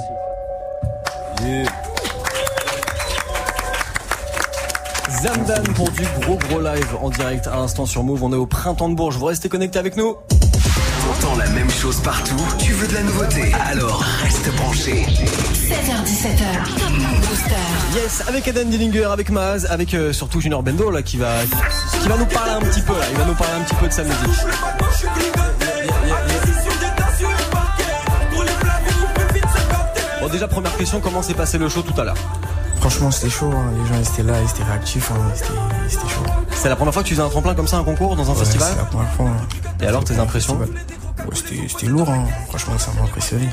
[5.21, 8.23] Zamdan pour du gros gros live en direct à l'instant sur Move.
[8.23, 9.17] On est au printemps de Bourges.
[9.17, 10.15] Vous restez connectés avec nous
[11.05, 15.05] Pourtant la même chose partout, tu veux de la nouveauté Alors reste branché.
[15.05, 17.99] 16h17h, Top Move Booster.
[18.01, 21.43] Yes, avec Eden Dillinger, avec Maz, avec euh, surtout Junior Bendo là qui va
[22.01, 23.05] qui va nous parler un petit peu là.
[23.11, 24.19] Il va nous parler un petit peu de sa musique.
[30.19, 32.17] Bon déjà première question, comment s'est passé le show tout à l'heure?
[32.81, 33.51] Franchement, c'était chaud.
[33.53, 33.71] Hein.
[33.77, 35.11] Les gens étaient là, ils étaient réactifs.
[35.11, 35.31] Hein.
[35.87, 36.23] C'était chaud.
[36.51, 38.35] C'est la première fois que tu faisais un tremplin comme ça, un concours dans un
[38.35, 39.31] festival C'est la première fois.
[39.81, 40.59] Et alors, tes impressions?
[41.33, 42.09] C'était lourd.
[42.09, 42.25] Hein.
[42.49, 43.47] Franchement, ça m'a impressionné.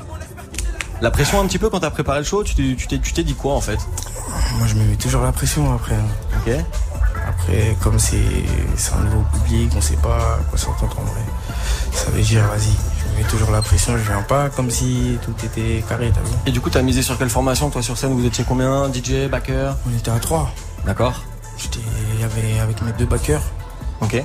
[1.03, 3.61] La pression un petit peu quand t'as préparé le show, tu t'es dit quoi en
[3.61, 3.79] fait?
[4.57, 5.95] Moi, je me mets toujours la pression après.
[6.39, 6.55] Ok.
[7.29, 11.21] Après, comme c'est un nouveau public, on sait pas quoi s'entendre en vrai.
[11.93, 12.73] Ça veut dire, vas-y,
[13.25, 16.61] toujours la pression, je viens pas comme si tout était carré, t'as vu Et du
[16.61, 18.13] coup, t'as misé sur quelle formation, toi, sur scène?
[18.13, 18.93] Vous étiez combien?
[18.93, 19.77] DJ, backer?
[19.87, 20.53] On était à trois.
[20.87, 21.23] D'accord.
[21.57, 21.81] J'étais
[22.25, 23.43] avait avec mes deux backers.
[24.01, 24.15] Ok.
[24.15, 24.25] Et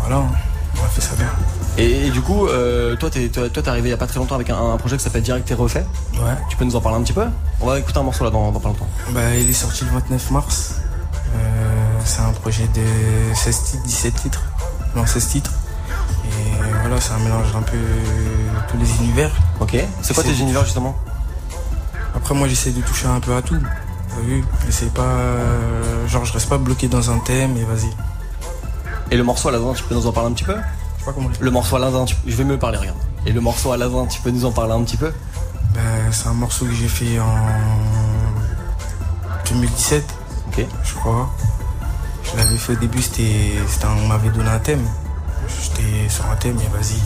[0.00, 1.30] voilà, on a fait ça bien.
[1.76, 4.34] Et, du coup, euh, toi, t'es, toi, t'es arrivé il y a pas très longtemps
[4.34, 5.86] avec un, projet qui s'appelle Direct et Refait.
[6.14, 6.34] Ouais.
[6.50, 7.26] Tu peux nous en parler un petit peu?
[7.60, 8.88] On va écouter un morceau là dans, pas longtemps.
[9.10, 10.80] Bah, il est sorti le 29 mars.
[11.36, 14.42] Euh, c'est un projet de 16 titres, 17 titres.
[14.96, 15.52] Non, 16 titres.
[16.24, 17.78] Et voilà, c'est un mélange un peu
[18.70, 19.30] tous les univers.
[19.60, 19.76] Ok.
[20.02, 20.96] C'est quoi tes univers justement?
[22.14, 23.58] Après, moi, j'essaie de toucher un peu à tout.
[24.10, 24.44] T'as vu?
[24.66, 25.16] J'essaie pas.
[26.08, 27.90] genre, je reste pas bloqué dans un thème et vas-y.
[29.10, 30.56] Et le morceau à la tu peux nous en parler un petit peu?
[31.40, 31.90] Le morceau à la
[32.26, 32.98] je vais me parler, regarde.
[33.24, 35.12] Et le morceau à la tu peux nous en parler un petit peu?
[35.74, 37.36] Bah, C'est un morceau que j'ai fait en
[39.48, 40.04] 2017,
[40.48, 41.30] ok je crois.
[42.22, 43.54] Je l'avais fait au début, c'était,
[43.86, 44.86] on m'avait donné un thème.
[45.62, 47.00] J'étais sur un thème et vas-y,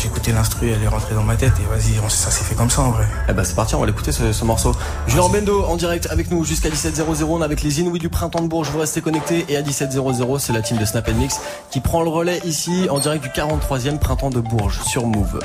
[0.00, 2.70] j'ai écouté l'instru, elle est rentrée dans ma tête et vas-y, ça s'est fait comme
[2.70, 3.06] ça en vrai.
[3.28, 4.72] Eh bah c'est parti, on va l'écouter ce, morceau.
[5.06, 7.24] Junior Bendo en direct avec nous jusqu'à 17h00.
[7.24, 8.70] On est avec les Inouïs du printemps de Bourges.
[8.70, 11.40] Vous restez connectés et à 17h00, c'est la team de Snap Mix
[11.70, 15.38] qui prend le relais ici en direct du 43e printemps de Bourges sur Move.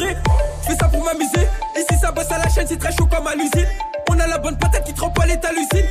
[0.00, 1.46] Je fais ça pour m'amuser.
[1.90, 3.66] Si ça bosse à la chaîne, c'est très chaud comme à l'usine.
[4.08, 5.88] On a la bonne patate qui trempe pas les t'hallucines.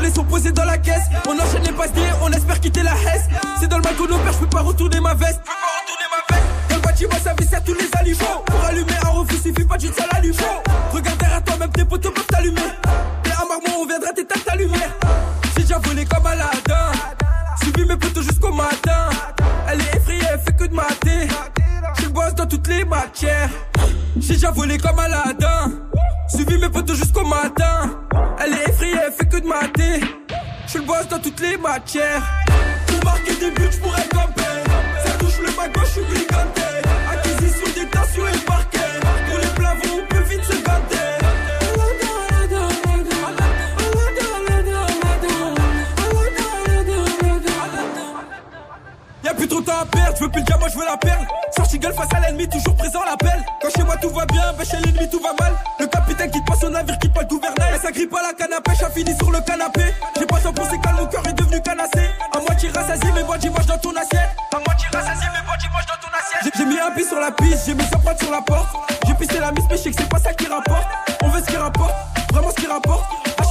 [0.00, 1.04] Les sont posés dans la caisse.
[1.28, 1.90] On enchaîne les passes
[2.22, 3.28] on espère quitter la hesse.
[3.60, 5.40] C'est dans le mal qu'on opère, je peux pas retourner ma veste.
[5.44, 6.46] Je peux pas retourner ma veste.
[6.68, 8.42] Dans le bâtiment, ça visse à tous les aliments.
[8.46, 10.68] Pour allumer un refus, suffit pas d'une seule allumette.
[10.92, 12.60] Regarde derrière toi, même tes potes peuvent t'allumer.
[13.22, 14.90] T'es un marmot, on viendra t'éteindre ta lumière.
[15.56, 16.92] J'ai déjà volé comme Aladdin.
[17.62, 19.10] Suivi mes potes jusqu'au matin.
[19.68, 21.28] Elle est effrayée, elle fait que de mater.
[22.00, 23.50] Je bosse dans toutes les matières.
[24.18, 25.72] J'ai déjà volé comme Aladdin.
[26.28, 27.90] Suivi mes potes jusqu'au matin.
[28.42, 28.79] Elle est effrayée,
[30.72, 32.22] Je le boss dans toutes les matières.
[32.86, 34.42] Pour marquer des buts, je pourrais camper.
[35.04, 36.26] Ça touche le bas gauche, je suis.
[37.10, 38.78] Acquisition des tensions et parquet.
[39.28, 40.96] Pour les plavons, on peut vite se gâter.
[49.24, 50.96] Y'a plus trop de temps à perdre, je veux plus le diamant, je veux la
[50.96, 51.26] perle.
[51.70, 53.46] Sorti gueule face à l'ennemi, toujours présent l'appel.
[53.62, 55.54] Quand chez moi tout va bien, ben chez l'ennemi tout va mal.
[55.78, 57.70] Le capitaine quitte pas son navire, quitte pas le gouvernail.
[57.74, 59.84] Elle s'agrippe à la canne à pêche, a fini sur le canapé.
[60.18, 62.10] J'ai pas tant pensé quand mon cœur est devenu canassé.
[62.34, 64.34] À moitié rassasié, mais moi dimanche dans ton assiette.
[64.52, 66.54] À moitié rassasié, mais moi dimanche dans ton assiette.
[66.56, 68.68] J'ai mis un pied sur la piste, j'ai mis sa pointe sur la porte.
[69.06, 70.88] J'ai pissé la mise, mais je sais que c'est pas ça qui rapporte.
[71.22, 71.94] On veut ce qui rapporte,
[72.32, 73.04] vraiment ce qui rapporte.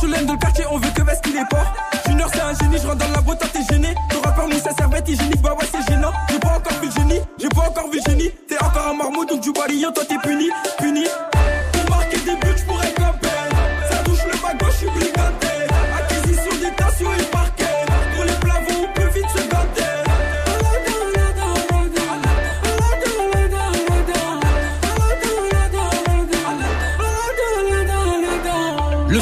[0.03, 1.73] HLM de le quartier, on veut que veste qu'il est port.
[2.05, 3.95] Junior, c'est un génie, je rentre dans la boîte, t'es gêné.
[4.11, 6.11] Le rappeur nous sa serviette hygiénique, bah ouais, c'est gênant.
[7.49, 8.31] J'ai pas encore génie.
[8.47, 11.05] T'es encore un marmot, donc du balion, toi t'es puni, puni.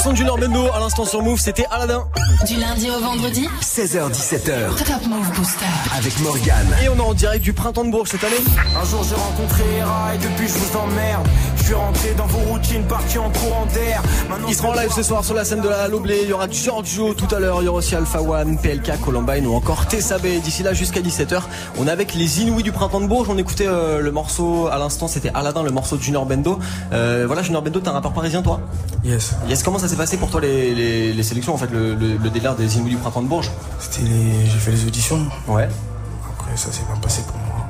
[0.07, 2.05] Son du Normando à l'instant sur Move, c'était Aladdin.
[2.47, 4.85] Du lundi au vendredi 16h17h.
[4.85, 5.65] Top Move Booster.
[5.97, 6.67] Avec Morgane.
[6.81, 8.37] Et on est en direct du printemps de Bourges cette année.
[8.79, 11.27] Un jour j'ai rencontré Hera et depuis je vous emmerde.
[11.57, 14.01] Je suis rentré dans vos routines, parti en courant d'air.
[14.47, 16.19] Il sera en live ce soir sur la scène de la Loblé.
[16.23, 17.61] Il y aura Giorgio tout à l'heure.
[17.61, 20.39] Il y aura aussi Alpha One, PLK, Columbine ou encore Tessabé.
[20.39, 21.41] D'ici là jusqu'à 17h.
[21.79, 23.27] On est avec les Inouïs du printemps de Bourges.
[23.29, 25.09] On écoutait euh, le morceau à l'instant.
[25.09, 26.59] C'était Aladdin, le morceau de Junior Bendo.
[26.93, 28.61] Euh, voilà, Junior Bendo, t'as un rapport parisien toi?
[29.07, 29.35] Yes.
[29.47, 32.75] Yes, comment ça s'est passé pour toi les, sélections en fait, le, le, délire des
[32.75, 33.51] Inouïs du printemps de Bourges?
[33.79, 34.45] C'était les...
[34.45, 35.25] J'ai fait les auditions.
[35.47, 35.69] Ouais.
[36.33, 37.65] Après, ça s'est bien passé pour moi.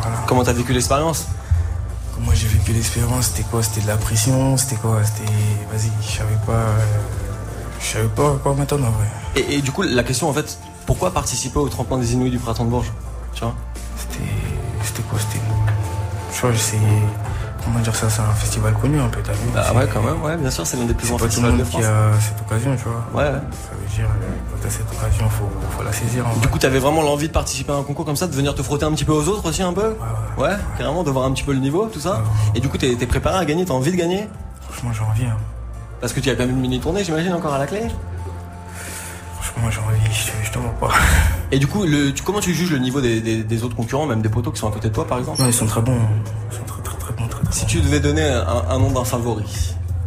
[0.00, 0.16] Voilà.
[0.28, 1.26] Comment t'as vécu l'expérience?
[2.14, 3.64] Comment j'ai vécu l'expérience C'était quoi?
[3.64, 5.00] C'était de la pression C'était quoi?
[5.02, 5.28] C'était.
[5.72, 6.52] Vas-y, je savais pas.
[6.52, 6.78] Euh,
[7.80, 9.06] je savais pas quoi m'attendre en vrai.
[9.34, 12.38] Et, et, du coup, la question en fait, pourquoi participer au tremplin des Inouïs du
[12.38, 12.92] printemps de Bourges?
[13.34, 13.56] Tu vois?
[13.96, 14.30] C'était.
[14.84, 15.18] C'était quoi?
[15.18, 15.44] C'était.
[16.32, 16.76] Je vois, c'est
[17.68, 20.22] comment dire ça, c'est un festival connu un peu, t'as vu Bah ouais, quand même,
[20.22, 21.82] ouais, bien sûr, c'est l'un des plus grands festivals de France.
[21.82, 23.04] qui a cette occasion, tu vois.
[23.22, 23.40] Ouais, ouais.
[23.40, 24.08] Ça veut dire,
[24.50, 26.24] quand t'as cette occasion, faut, faut la saisir.
[26.40, 28.62] du coup, t'avais vraiment l'envie de participer à un concours comme ça, de venir te
[28.62, 29.96] frotter un petit peu aux autres aussi, un peu
[30.38, 30.56] Ouais, ouais.
[30.78, 32.22] carrément, de voir un petit peu le niveau, tout ça.
[32.54, 34.28] Et du coup, t'es préparé à gagner, t'as envie de gagner?
[34.62, 35.30] Franchement, j'ai envie.
[35.30, 35.36] Hein.
[36.00, 37.82] Parce que tu as quand même une mini tournée, j'imagine, encore à la clé?
[39.40, 40.90] Franchement, j'ai envie, je, te mens pas.
[41.52, 44.22] Et du coup, le, tu, comment tu juges le niveau des, des, autres concurrents, même
[44.22, 45.40] des poteaux qui sont à côté de toi, par exemple?
[45.40, 45.98] Non, ils sont très bons.
[46.50, 46.82] Ils sont très,
[47.50, 49.44] Si tu devais donner un, nom d'un favori,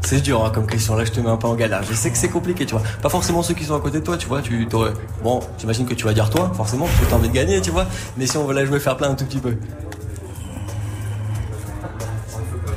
[0.01, 0.95] c'est dur hein, comme question.
[0.95, 1.83] Là, je te mets un peu en galère.
[1.83, 2.83] Je sais que c'est compliqué, tu vois.
[3.01, 4.41] Pas forcément ceux qui sont à côté de toi, tu vois.
[4.41, 4.93] Tu t'aurais.
[5.23, 7.71] Bon, j'imagine que tu vas dire toi, forcément, parce que t'as envie de gagner, tu
[7.71, 7.85] vois.
[8.17, 9.55] Mais si on veut la jouer faire plein un tout petit peu.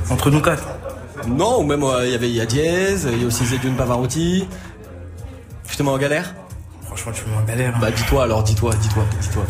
[0.09, 0.67] Entre nous quatre.
[1.27, 3.75] Non, ou même il y avait il y a Diez, il y a aussi Zedune
[3.75, 4.47] Pavarotti.
[5.67, 6.33] Je te mets en galère
[6.95, 7.73] franchement, tu me mets en galère.
[7.75, 7.79] Hein.
[7.81, 9.43] Bah, dis-toi alors, dis-toi, dis-toi, dis-toi.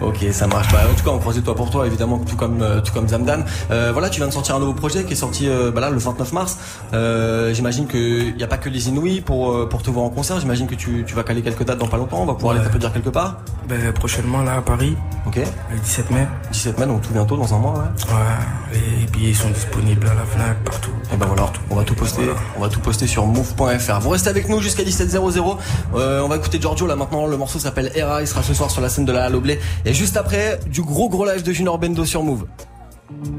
[0.00, 0.78] Ok, ça marche pas.
[0.78, 3.44] En tout cas, on croise les pour toi, évidemment, tout comme, euh, tout comme Zamdan.
[3.70, 5.90] Euh, voilà, tu viens de sortir un nouveau projet qui est sorti euh, bah là,
[5.90, 6.58] le 29 mars.
[6.94, 10.40] Euh, j'imagine qu'il n'y a pas que les Inouïs pour, pour te voir en concert.
[10.40, 12.22] J'imagine que tu, tu vas caler quelques dates dans pas longtemps.
[12.22, 13.38] On va pouvoir aller dire quelque part.
[13.68, 14.96] Ben, prochainement, là, à Paris.
[15.26, 15.36] Ok.
[15.36, 16.26] Le 17 mai.
[16.52, 18.14] 17 mai, donc tout bientôt, dans un mois, ouais.
[18.14, 20.90] Ouais, les billets sont disponibles à la FNAC, partout.
[21.12, 22.22] Et ben voilà, on va tout poster,
[22.56, 24.00] on va tout poster sur move.fr.
[24.00, 25.56] Vous restez avec nous jusqu'à 17h00.
[25.94, 27.26] Euh, on va écouter Là maintenant.
[27.26, 28.22] Le morceau s'appelle Era.
[28.22, 29.42] Il sera ce soir sur la scène de la Halo
[29.84, 32.46] Et juste après, du gros gros live de Junior Bendo sur Move.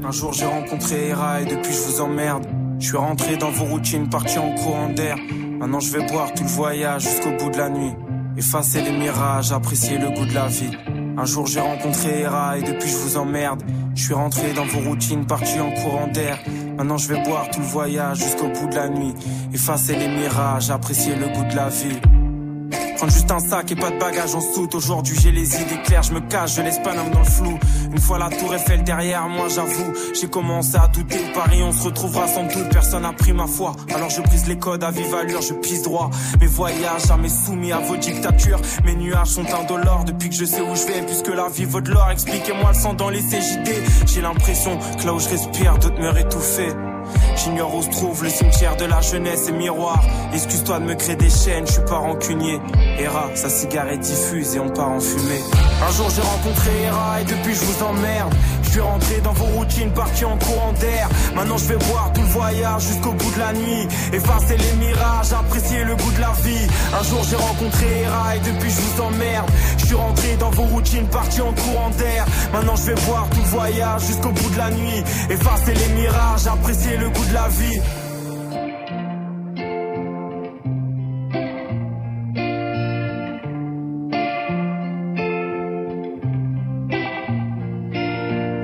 [0.04, 2.46] Un jour j'ai rencontré Era et depuis je vous emmerde.
[2.78, 5.16] Je suis rentré dans vos routines, parti en courant d'air.
[5.58, 7.92] Maintenant je vais boire tout le voyage jusqu'au bout de la nuit.
[8.36, 10.76] Effacer les mirages, apprécier le goût de la vie.
[11.16, 13.62] Un jour j'ai rencontré Era et depuis je vous emmerde.
[13.94, 16.38] Je suis rentré dans vos routines, parti en courant d'air.
[16.76, 19.14] Maintenant je vais boire tout le voyage jusqu'au bout de la nuit.
[19.52, 21.98] Effacer les mirages, apprécier le goût de la vie.
[23.02, 24.76] Prendre juste un sac et pas de bagages en soute.
[24.76, 27.58] Aujourd'hui j'ai les idées claires, je me cache, je laisse pas l'homme dans le flou.
[27.90, 31.18] Une fois la tour Eiffel derrière moi, j'avoue, j'ai commencé à douter.
[31.34, 33.74] Paris, on se retrouvera sans doute, personne n'a pris ma foi.
[33.92, 36.10] Alors je brise les codes à vive allure, je pisse droit.
[36.40, 38.60] Mes voyages jamais soumis à vos dictatures.
[38.84, 41.80] Mes nuages sont indolores depuis que je sais où je vais, puisque la vie vaut
[41.80, 42.08] de l'or.
[42.08, 43.82] Expliquez-moi le sang dans les CJD.
[44.06, 46.72] J'ai l'impression que là où je respire, d'autres meurent étouffés.
[47.36, 50.02] J'ignore où se trouve le cimetière de la jeunesse et miroir.
[50.32, 52.60] Excuse-toi de me créer des chaînes, je suis pas rancunier.
[52.98, 55.42] Hera, sa cigarette diffuse et on part en fumée.
[55.86, 58.34] Un jour j'ai rencontré Hera et depuis je vous emmerde.
[58.62, 61.08] Je suis rentré dans vos routines, parti en courant d'air.
[61.34, 63.88] Maintenant je vais boire tout le voyage jusqu'au bout de la nuit.
[64.12, 66.66] Effacer les mirages, apprécier le goût de la vie.
[66.98, 69.50] Un jour j'ai rencontré Hera et depuis je vous emmerde.
[69.78, 72.24] Je suis rentré dans vos routines, parti en courant d'air.
[72.52, 75.02] Maintenant je vais boire tout le voyage jusqu'au bout de la nuit.
[75.28, 77.80] Effacer les mirages, apprécier le goût de la vie.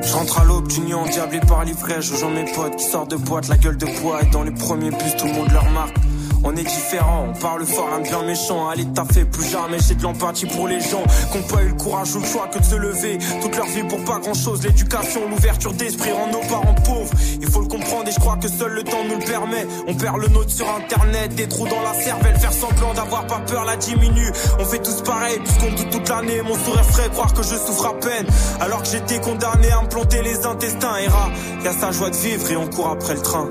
[0.02, 3.16] Je rentre à l'aube du nion, diablé par l'ivresse, je mes potes qui sortent de
[3.16, 5.96] boîte, la gueule de bois et dans les premiers bus tout le monde leur marque.
[6.44, 8.68] On est différent, on parle fort, un bien méchant.
[8.68, 11.74] Allez, t'as fait plus jamais, j'ai de l'empathie pour les gens qui pas eu le
[11.74, 13.18] courage ou le choix que de se lever.
[13.42, 17.12] Toute leur vie pour pas grand chose, l'éducation, l'ouverture d'esprit rend nos parents pauvres.
[17.40, 19.66] Il faut le comprendre et je crois que seul le temps nous le permet.
[19.86, 23.40] On perd le nôtre sur internet, des trous dans la cervelle, faire semblant d'avoir pas
[23.40, 24.32] peur la diminue.
[24.58, 26.42] On fait tous pareil, puisqu'on doute toute l'année.
[26.42, 28.26] Mon sourire frais, croire que je souffre à peine.
[28.60, 30.96] Alors que j'étais condamné à me planter les intestins.
[30.98, 33.48] Et y a sa joie de vivre et on court après le train.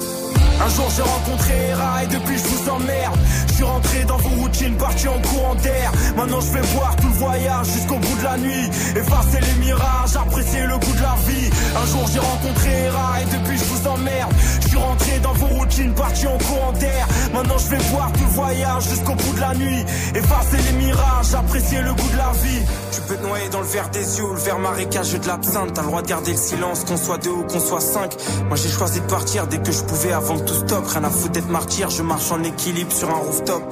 [0.59, 3.17] Un jour j'ai rencontré Hera et depuis je vous emmerde.
[3.47, 5.91] Je suis rentré dans vos routines, parti en courant d'air.
[6.15, 8.69] Maintenant je vais voir tout le voyage jusqu'au bout de la nuit.
[8.95, 11.49] Effacer les mirages, apprécier le goût de la vie.
[11.75, 14.33] Un jour j'ai rencontré Hera et depuis je vous emmerde.
[14.61, 17.07] Je suis rentré dans vos routines, parti en courant d'air.
[17.33, 19.85] Maintenant je vais voir tout le voyage jusqu'au bout de la nuit.
[20.15, 22.65] Effacer les mirages, apprécier le goût de la vie.
[22.91, 25.73] Tu peux te noyer dans le verre des yeux, le verre marécageux de l'absinthe.
[25.73, 28.15] T'as le droit de garder le silence, qu'on soit deux ou qu'on soit cinq.
[28.47, 30.87] Moi j'ai choisi de partir dès que je pouvais avant tout stop.
[30.87, 33.63] Rien à foutre d'être martyr, je marche en équilibre sur un rooftop.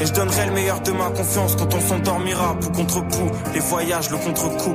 [0.00, 2.56] Et je donnerai le meilleur de ma confiance quand on s'endormira.
[2.60, 4.74] Pou contre pou, les voyages, le contre-coup.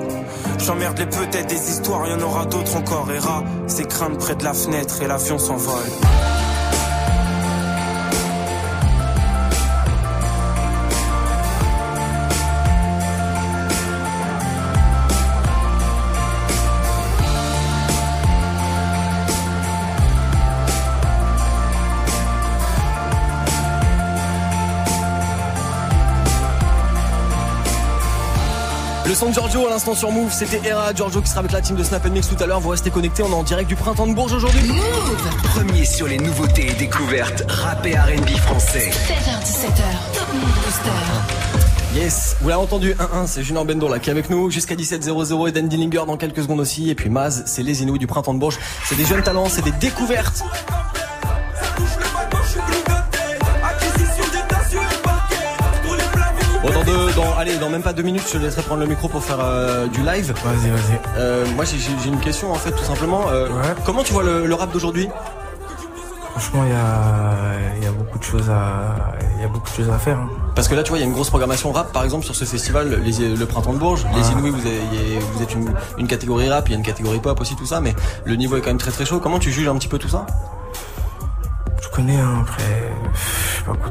[0.59, 3.11] J'emmerde les peut-être des histoires, y en aura d'autres encore.
[3.11, 6.38] Et rat, c'est crainte près de la fenêtre et l'avion s'envole.
[29.19, 31.75] Son de Giorgio à l'instant sur Move, c'était Era Giorgio qui sera avec la team
[31.75, 32.61] de Snap Mix tout à l'heure.
[32.61, 34.61] Vous restez connectés, on est en direct du printemps de Bourges aujourd'hui.
[34.65, 38.89] Move Premier sur les nouveautés et découvertes rap et R&B français.
[38.89, 41.99] 7h17h, Top Move Booster.
[41.99, 45.49] Yes, vous l'avez entendu, 1-1, c'est Junior Bendo là qui est avec nous jusqu'à 17h00
[45.49, 46.89] et Dan Dillinger dans quelques secondes aussi.
[46.89, 48.59] Et puis Maz, c'est les Inouïs du printemps de Bourges.
[48.85, 50.45] C'est des jeunes talents, c'est des découvertes.
[56.67, 59.07] Dans, deux, dans, allez, dans même pas deux minutes, je te laisserai prendre le micro
[59.07, 60.33] pour faire euh, du live.
[60.43, 60.99] Vas-y, vas-y.
[61.17, 63.29] Euh, moi, j'ai une question en fait, tout simplement.
[63.29, 63.47] Euh,
[63.85, 65.09] comment tu vois le, rap d'aujourd'hui?
[66.31, 69.75] Franchement, il y a, y a, beaucoup de choses à, il y a beaucoup de
[69.75, 70.17] choses à faire.
[70.17, 70.29] Hein.
[70.55, 72.35] Parce que là, tu vois, il y a une grosse programmation rap, par exemple, sur
[72.35, 74.05] ce festival, le Printemps de Bourges.
[74.15, 77.39] Les Inouïs, vous, vous êtes une, une catégorie rap, il y a une catégorie pop
[77.41, 77.93] aussi, tout ça, mais
[78.25, 79.19] le niveau est quand même très très chaud.
[79.19, 80.25] Comment tu juges un petit peu tout ça?
[81.99, 82.93] Connais, hein, après,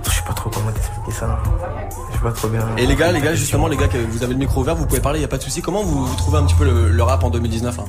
[0.05, 1.39] je sais pas, trop comment t'expliquer ça.
[2.11, 2.67] Je sais pas trop bien.
[2.77, 4.87] Et les gars, les gars, justement, les gars, que vous avez le micro ouvert, vous
[4.87, 5.61] pouvez parler, y a pas de souci.
[5.61, 7.85] Comment vous, trouvez un petit peu le, rap en 2019 hein?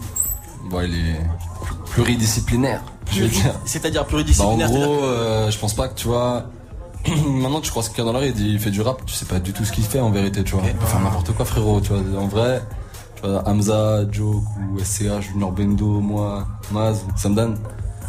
[0.70, 1.22] Bon, il est
[1.92, 2.82] pluridisciplinaire.
[3.66, 4.70] C'est-à-dire pluridisciplinaire.
[4.70, 6.46] Bah, en gros, euh, je pense pas que tu vois
[7.08, 9.26] Maintenant, tu crois ce qu'il y a dans l'air, il fait du rap, tu sais
[9.26, 10.64] pas du tout ce qu'il fait en vérité, tu vois.
[10.68, 12.22] Il peut faire n'importe quoi, frérot, tu vois.
[12.22, 12.62] En vrai,
[13.16, 17.56] tu vois, Hamza, Joke ou SCH, Junior Bendo, moi, Maz, Samdan.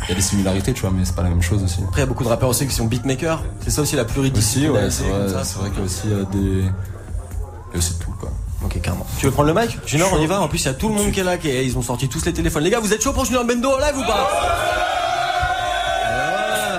[0.05, 1.81] Il y a des similarités, tu vois, mais c'est pas la même chose aussi.
[1.87, 3.43] Après, il y a beaucoup de rappeurs aussi qui sont beatmakers.
[3.61, 4.87] C'est ça aussi la pluridisciplinarité.
[4.87, 6.39] Aussi, ouais, c'est vrai, c'est vrai qu'il y a aussi euh, des.
[6.39, 8.31] Il y a aussi tout, quoi.
[8.65, 9.07] Ok, carrément.
[9.19, 9.79] Tu veux prendre le mic?
[9.87, 10.41] Junior, on y va.
[10.41, 11.39] En plus, il y a tout le monde qui est là.
[11.39, 12.65] Qui Ils ont sorti tous les téléphones.
[12.65, 14.29] Les gars, vous êtes chaud pour Junior Bendo en live ou pas?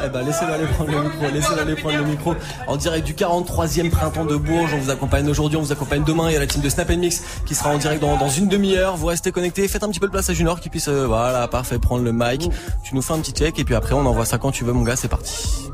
[0.05, 2.35] Eh ben laissez-le aller prendre le micro, laissez-le aller prendre le micro.
[2.67, 6.29] En direct du 43e printemps de Bourges, on vous accompagne aujourd'hui, on vous accompagne demain.
[6.29, 8.95] Il y a la team de Snap Mix qui sera en direct dans, une demi-heure.
[8.97, 11.47] Vous restez connectés, faites un petit peu de place à Junior qui puisse, euh, voilà,
[11.47, 12.49] parfait, prendre le mic.
[12.83, 14.73] Tu nous fais un petit check et puis après on envoie ça quand tu veux,
[14.73, 14.95] mon gars.
[14.95, 15.69] C'est parti.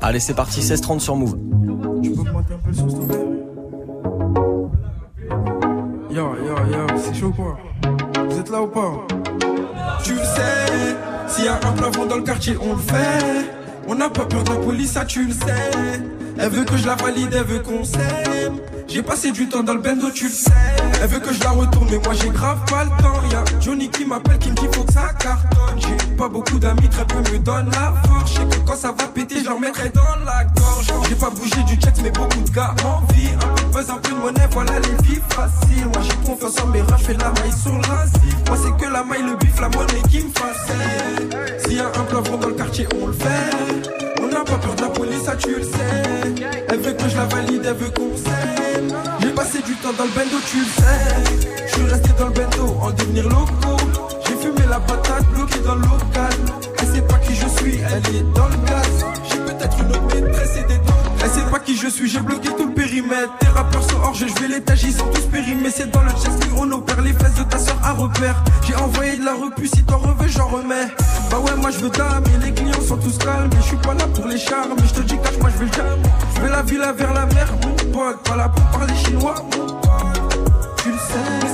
[0.00, 0.60] Allez, c'est parti.
[0.60, 1.36] 16-30 sur Move.
[2.02, 2.72] Tu peux augmenter un peu
[6.16, 6.34] yo,
[6.72, 7.58] yo, c'est chaud quoi?
[8.28, 9.06] Vous êtes là ou pas
[10.02, 10.96] Tu le sais,
[11.28, 13.50] s'il y a un plafond dans le quartier, on le fait.
[13.88, 16.02] On n'a pas peur de la police, ça tu le sais.
[16.38, 18.58] Elle veut que je la valide, elle veut qu'on s'aime.
[18.88, 20.50] J'ai passé du temps dans le bendo, tu le sais.
[21.00, 23.20] Elle veut que je la retourne, mais moi j'ai grave pas le temps.
[23.30, 25.78] Y'a Johnny qui m'appelle, qui me dit faut que ça cartonne.
[25.78, 28.34] J'ai pas beaucoup d'amis, très peu me donnent la force.
[28.34, 30.86] Je que quand ça va péter, je leur mettrai dans la gorge.
[31.08, 33.28] J'ai pas bougé du check, mais beaucoup de gars en vie.
[33.34, 35.86] Un peu un peu de monnaie, voilà les vies faciles.
[35.92, 38.04] Moi j'ai confiance en mes rats, fais la maille sur la
[38.48, 41.30] Moi c'est que la maille, le bif, la monnaie qui me fascine.
[41.58, 44.22] S'il y a un plafond dans le quartier, on le fait.
[44.22, 46.44] On n'a pas peur de la police, ça tu le sais.
[46.68, 48.96] Elle veut que je la valide, elle veut qu'on s'aime.
[49.20, 51.46] J'ai passé du temps dans le bendo, tu le sais.
[51.66, 53.76] Je suis resté dans le bendo en devenir loco.
[54.26, 55.82] J'ai fumé la patate bloquée dans le
[61.86, 63.32] je suis, j'ai bloqué tout le périmètre.
[63.38, 65.70] Tes rappeurs sont hors je vais les ils sont tous périmés.
[65.70, 68.42] C'est dans le chest on opère les fesses de ta soeur à repère.
[68.66, 70.88] J'ai envoyé de la repu, si t'en reveux, j'en remets.
[71.30, 73.50] Bah ouais, moi je veux dame, et les clients sont tous calmes.
[73.52, 75.58] Mais je suis pas là pour les charmes, mais je te dis cache, moi je
[75.58, 75.72] vais le.
[76.34, 78.22] Je vais la villa vers la mer, mon pote.
[78.24, 79.34] Pas là pour parler chinois.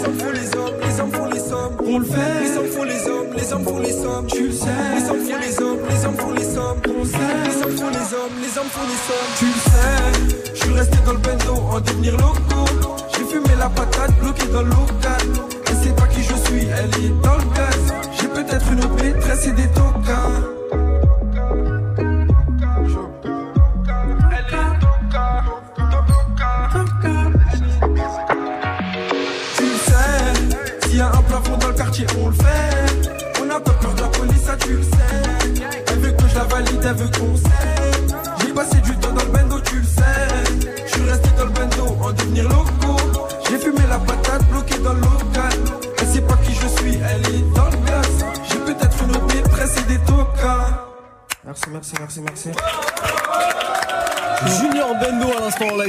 [0.03, 1.77] Les hommes font les hommes, les hommes font les sommes.
[1.87, 4.27] On le fait, les hommes font les hommes, les hommes font les sommes.
[4.27, 6.81] Tu le sais, les hommes font les hommes, les hommes font les sommes.
[6.89, 9.33] On sait, les hommes font les hommes, les hommes font les sommes.
[9.39, 12.65] Tu le sais, je suis resté dans le bendo en devenir loco.
[13.17, 15.23] J'ai fumé la patate bloquée dans le local.
[15.69, 17.95] Elle sait pas qui je suis, elle est dans le gaz.
[18.21, 20.62] J'ai peut-être une maîtresse et des tocards.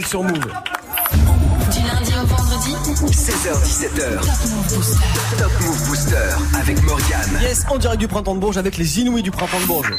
[0.05, 0.33] Sur Move.
[0.33, 2.75] Du lundi au vendredi
[3.11, 4.19] 16h17h
[5.37, 6.15] Top Move Booster
[6.59, 9.65] avec Morgane Yes, en direct du printemps de Bourges avec les Inouïs du printemps de
[9.65, 9.93] Bourges.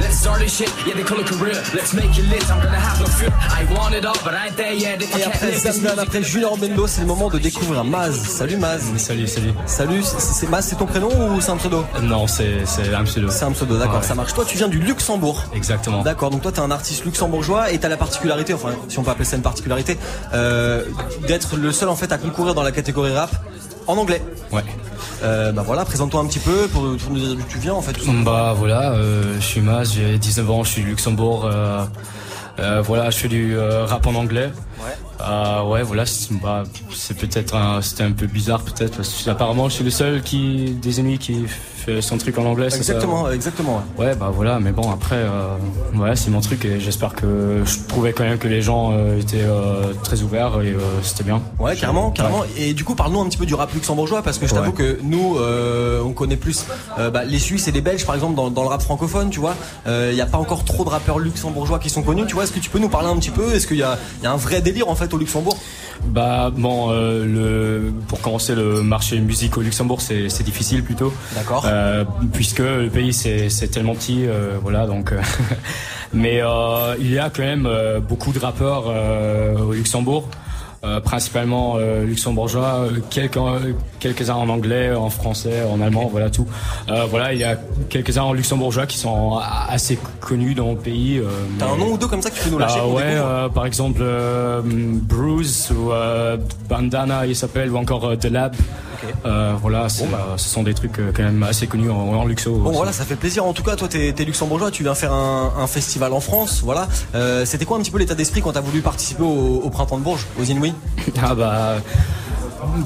[0.00, 2.76] Let's start this shit, yeah they call it career Let's make it lit, I'm gonna
[2.78, 5.98] have no fear I want it all, but I ain't there yet Et après Zamdan,
[5.98, 8.16] après Junior Bendo, c'est le moment de découvrir Maz.
[8.26, 8.82] Salut Maz.
[8.96, 9.52] Salut, salut.
[9.66, 11.84] Salut, c'est Maz, c'est ton prénom ou c'est un pseudo?
[12.02, 12.62] Non, c'est
[12.94, 13.28] un pseudo.
[13.30, 14.06] C'est un pseudo, d'accord, Ouais.
[14.06, 14.32] ça marche.
[14.34, 15.44] Toi, tu viens du Luxembourg.
[15.54, 16.02] Exactement.
[16.02, 19.10] D'accord, donc toi, t'es un artiste luxembourgeois et t'as la particularité, enfin, si on peut
[19.10, 19.98] appeler ça une particularité,
[20.34, 20.84] euh,
[21.26, 23.30] d'être le seul en fait à concourir dans la catégorie rap
[23.86, 24.22] en anglais.
[24.52, 24.64] Ouais.
[25.22, 27.82] Euh, bah voilà, présente-toi un petit peu pour, pour nous dire d'où tu viens en
[27.82, 27.92] fait.
[27.92, 28.10] tout.
[28.24, 31.44] Bah voilà, euh, je suis Maz, j'ai 19 ans, je suis du Luxembourg.
[31.44, 31.84] euh,
[32.58, 34.50] euh, voilà, je fais du euh, rap en anglais.
[34.78, 34.92] Ouais.
[35.24, 39.30] Euh, ouais, voilà, c'est bah, c'est peut-être un, c'était un peu bizarre peut-être parce que
[39.30, 41.44] apparemment je suis le seul qui des ennemis qui
[41.82, 42.70] fait son truc en anglais.
[42.70, 43.82] c'est ça Exactement, exactement.
[43.98, 44.06] ouais.
[44.06, 45.56] Ouais, bah voilà, mais bon, après, euh,
[45.94, 49.20] ouais, c'est mon truc et j'espère que je trouvais quand même que les gens euh,
[49.20, 51.42] étaient euh, très ouverts et euh, c'était bien.
[51.58, 52.44] Ouais, carrément, carrément.
[52.56, 54.98] Et du coup, parle-nous un petit peu du rap luxembourgeois parce que je t'avoue que
[55.02, 55.36] nous,
[56.04, 56.66] on connaît plus
[56.96, 59.54] bah, les Suisses et les Belges, par exemple, dans, dans le rap francophone, tu vois.
[59.86, 62.44] Il n'y a pas encore trop de rappeurs luxembourgeois qui sont connus, tu vois.
[62.44, 63.54] Est-ce que tu peux nous parler un petit peu?
[63.54, 63.98] Est-ce qu'il y y a
[64.32, 65.56] un vrai délire en fait au Luxembourg?
[66.04, 71.12] Bah bon, euh, le, pour commencer le marché musique au Luxembourg, c'est c'est difficile plutôt.
[71.34, 71.64] D'accord.
[71.66, 75.12] Euh, puisque le pays c'est c'est tellement petit, euh, voilà donc.
[75.12, 75.20] euh,
[76.12, 80.28] mais euh, il y a quand même euh, beaucoup de rappeurs euh, au Luxembourg.
[80.84, 83.38] Euh, principalement euh, luxembourgeois, euh, quelques
[84.00, 86.44] quelques-uns en anglais, en français, en allemand, voilà tout.
[87.08, 87.56] voilà, il y a
[87.88, 89.38] quelques-uns en luxembourgeois qui sont
[89.68, 91.22] assez connus dans le pays.
[91.60, 93.14] T'as un nom ou deux comme ça que tu peux nous lâcher Ouais,
[93.54, 94.02] par exemple
[94.62, 95.92] Bruce ou
[96.68, 98.56] Bandana, il s'appelle, ou encore The Lab.
[99.24, 100.34] Euh, voilà, bah.
[100.36, 102.52] ce sont des trucs euh, quand même assez connus en, en luxo.
[102.54, 103.44] Bon voilà, ça fait plaisir.
[103.44, 106.60] En tout cas, toi, t'es es luxembourgeois, tu viens faire un, festival en France.
[106.62, 106.88] Voilà.
[107.14, 110.02] Euh, C'était quoi un petit peu l'état d'esprit quand t'as voulu participer au, printemps de
[110.02, 110.74] Bourges, aux Inouïs?
[111.22, 111.76] Ah bah.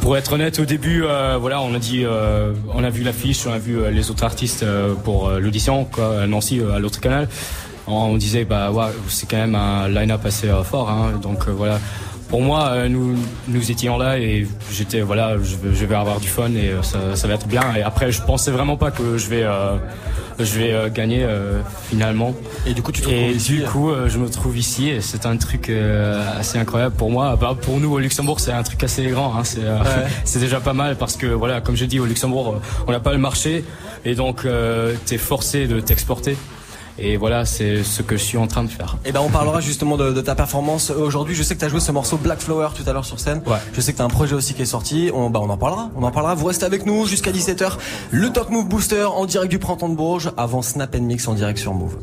[0.00, 2.04] Pour être honnête, au début, euh, voilà, on a dit,
[2.74, 4.64] on a vu l'affiche, on a vu les autres artistes
[5.04, 7.28] pour l'audition, à Nancy, à l'autre canal.
[7.86, 11.78] On, disait, bah, ouais, c'est quand même un line-up assez fort, hein, donc voilà
[12.28, 13.16] pour moi, euh, nous,
[13.48, 17.34] nous étions là et j'étais voilà, je, vais avoir du fun et euh, ça, va
[17.34, 17.62] être bien.
[17.76, 19.76] Et après, je pensais vraiment pas que je vais, euh,
[20.38, 21.26] je vais gagner
[21.88, 22.34] finalement.
[22.66, 25.36] Et du coup, tu te et du coup, je me trouve ici et c'est un
[25.36, 27.36] truc assez incroyable pour moi.
[27.40, 29.34] Bah, pour nous au Luxembourg, c'est un truc assez grand.
[29.38, 29.42] Hein.
[30.24, 33.12] C'est déjà pas mal parce que voilà, comme je dis, au Luxembourg, on n'a pas
[33.12, 33.64] le marché
[34.04, 34.46] et donc
[35.06, 36.36] tu es forcé de t'exporter.
[36.98, 38.96] Et voilà, c'est ce que je suis en train de faire.
[39.04, 41.34] Et eh ben on parlera justement de, ta performance aujourd'hui.
[41.34, 43.42] Je sais que tu as joué ce morceau Black Flower tout à l'heure sur scène.
[43.46, 43.58] Ouais.
[43.74, 45.10] Je sais que tu as un projet aussi qui est sorti.
[45.12, 45.90] On, bah on en parlera.
[45.96, 46.34] On en parlera.
[46.34, 47.72] Vous restez avec nous jusqu'à 17h.
[48.10, 51.58] Le Top Move Booster en direct du printemps de Bourges avant Snap Mix en direct
[51.58, 51.96] sur Move.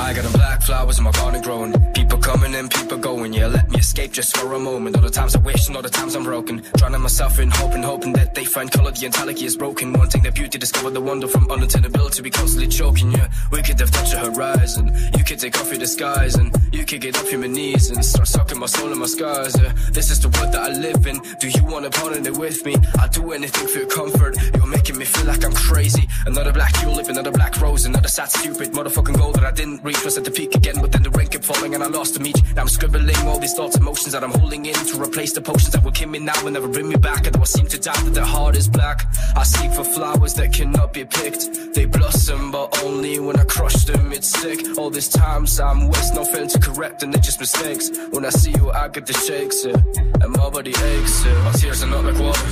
[0.00, 1.72] I got them black flowers in my garden growing.
[1.92, 3.34] People coming and people going.
[3.34, 4.96] Yeah, let me escape just for a moment.
[4.96, 6.62] All the times I wish and all the times I'm broken.
[6.76, 8.90] Drowning myself in hoping, hoping that they find color.
[8.92, 9.92] The entirety is broken.
[9.92, 12.22] Wanting the beauty, discover the wonder from unattainability.
[12.22, 13.12] We constantly choking.
[13.12, 14.90] Yeah, we could have touched the horizon.
[15.16, 18.26] You could take off your disguise and you could get off your knees and start
[18.26, 19.54] sucking my soul and my scars.
[19.60, 21.20] Yeah, this is the world that I live in.
[21.40, 22.74] Do you wanna partner it with me?
[22.98, 24.34] I'd do anything for your comfort.
[24.54, 26.08] You're making me feel like I'm crazy.
[26.26, 30.04] Another black tulip, another black rose, another sad, stupid motherfucking goal that I didn't reach
[30.04, 32.24] was at the peak again, but then the rain kept falling and I lost them
[32.26, 32.40] each.
[32.54, 35.42] Now I'm scribbling all these thoughts, and emotions that I'm holding in to replace the
[35.42, 37.26] potions that will kill me now and never bring me back.
[37.26, 38.98] And though I seem to doubt that their heart is black,
[39.36, 41.42] I seek for flowers that cannot be picked.
[41.74, 44.60] They blossom, but only when I crush them, it's sick.
[44.78, 47.90] All these times I'm wasting, no failing to correct, and they're just mistakes.
[48.10, 50.22] When I see you, I get the shakes, yeah.
[50.22, 51.24] and my body aches.
[51.24, 51.44] Yeah.
[51.44, 52.46] My tears are not like water,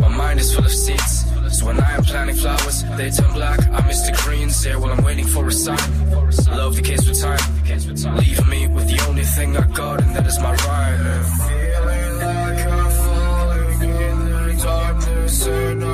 [0.00, 1.24] my mind is full of seeds.
[1.56, 3.58] So when I am planting flowers, they turn black.
[3.68, 5.78] I miss the greens there while I'm waiting for a sign.
[6.48, 10.38] Love decays with time, leaving me with the only thing I got, and that is
[10.38, 11.24] my rhyme.
[11.48, 15.93] Feeling like I'm falling in the darkness, and I'm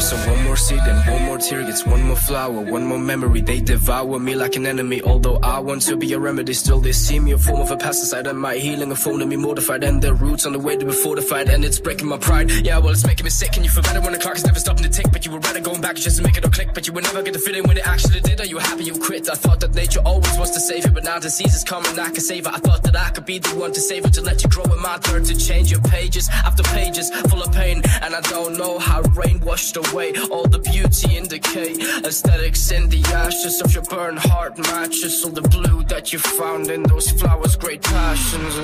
[0.00, 3.40] so one more seed and one more tear gets one more flower, one more memory.
[3.40, 5.02] They devour me like an enemy.
[5.02, 7.76] Although I want to be a remedy, still they see me a form of a
[7.76, 8.26] pesticide.
[8.26, 9.84] And my healing a form to me mortified.
[9.84, 11.48] And their roots on the way to be fortified.
[11.48, 12.50] And it's breaking my pride.
[12.50, 13.56] Yeah, well, it's making me sick.
[13.56, 15.06] And you feel better when the clock is never stopping to tick.
[15.12, 16.72] But you were rather going back just to make it all click.
[16.72, 18.40] But you would never get the feeling when it actually did.
[18.40, 19.28] Are you happy you quit?
[19.28, 20.94] I thought that nature always was to save it.
[20.94, 22.52] But now disease is coming, I can save it.
[22.52, 24.14] I thought that I could be the one to save it.
[24.14, 27.52] To let you grow in my turn to change your pages after pages full of
[27.52, 27.82] pain.
[28.00, 31.74] And I don't know how rain washed away away all the beauty in decay.
[32.04, 36.70] Aesthetics in the ashes of your burned heart matches all the blue that you found
[36.70, 37.56] in those flowers.
[37.56, 38.54] Great passions.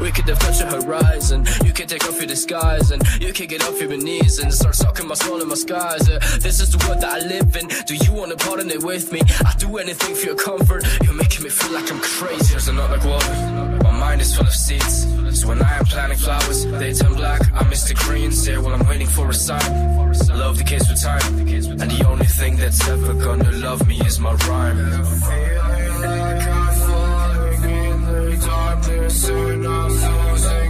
[0.00, 1.46] We could have touched the horizon.
[1.64, 4.74] You can take off your disguise and you can get off your knees and start
[4.74, 6.08] sucking my soul in my skies.
[6.08, 7.68] Uh, this is the world that I live in.
[7.86, 9.20] Do you wanna pardon it with me?
[9.44, 10.84] I'd do anything for your comfort.
[11.02, 12.52] You're making me feel like I'm crazy.
[12.52, 13.34] There's not like water.
[13.82, 15.06] My mind is full of seeds.
[15.38, 17.40] So when I am planting flowers, they turn black.
[17.54, 20.06] I miss the greens there while I'm waiting for a sign.
[20.28, 21.38] Love the kids with time.
[21.80, 24.76] And the only thing that's ever gonna love me is my rhyme.
[24.76, 30.65] Feeling like I'm falling in the darkness and I'm losing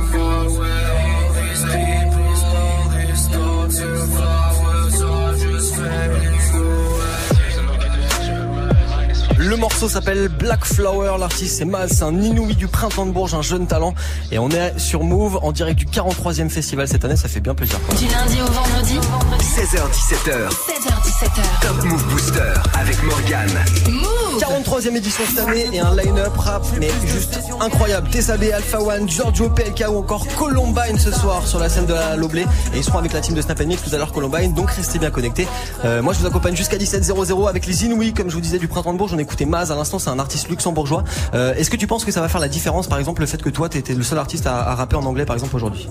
[9.47, 13.35] Le morceau s'appelle Black Flower, l'artiste c'est Maz, c'est un inouï du printemps de Bourges,
[13.35, 13.95] un jeune talent.
[14.33, 17.55] Et on est sur Move en direct du 43e festival cette année, ça fait bien
[17.55, 17.79] plaisir.
[17.97, 18.99] Du lundi au vendredi
[19.39, 20.49] 16h17h.
[20.51, 21.61] 16h17h.
[21.63, 23.49] Top Move Booster avec Morgan.
[23.89, 28.09] Move 43e édition cette année et un line-up rap mais juste incroyable.
[28.11, 32.17] Tessabé, Alpha One, Giorgio PLK ou encore Columbine ce soir sur la scène de la
[32.17, 32.43] Loblé.
[32.75, 34.99] Et ils seront avec la team de Snap Mix tout à l'heure Columbine, donc restez
[34.99, 35.47] bien connectés.
[35.85, 38.67] Euh, moi je vous accompagne jusqu'à 17h00 avec les Inouïs, comme je vous disais, du
[38.67, 39.15] printemps de Bourges.
[39.15, 41.05] On écoute écouté Maz à l'instant, c'est un artiste luxembourgeois.
[41.35, 43.43] Euh, est-ce que tu penses que ça va faire la différence, par exemple, le fait
[43.43, 45.89] que toi, tu étais le seul artiste à, rapper en anglais, par exemple, aujourd'hui?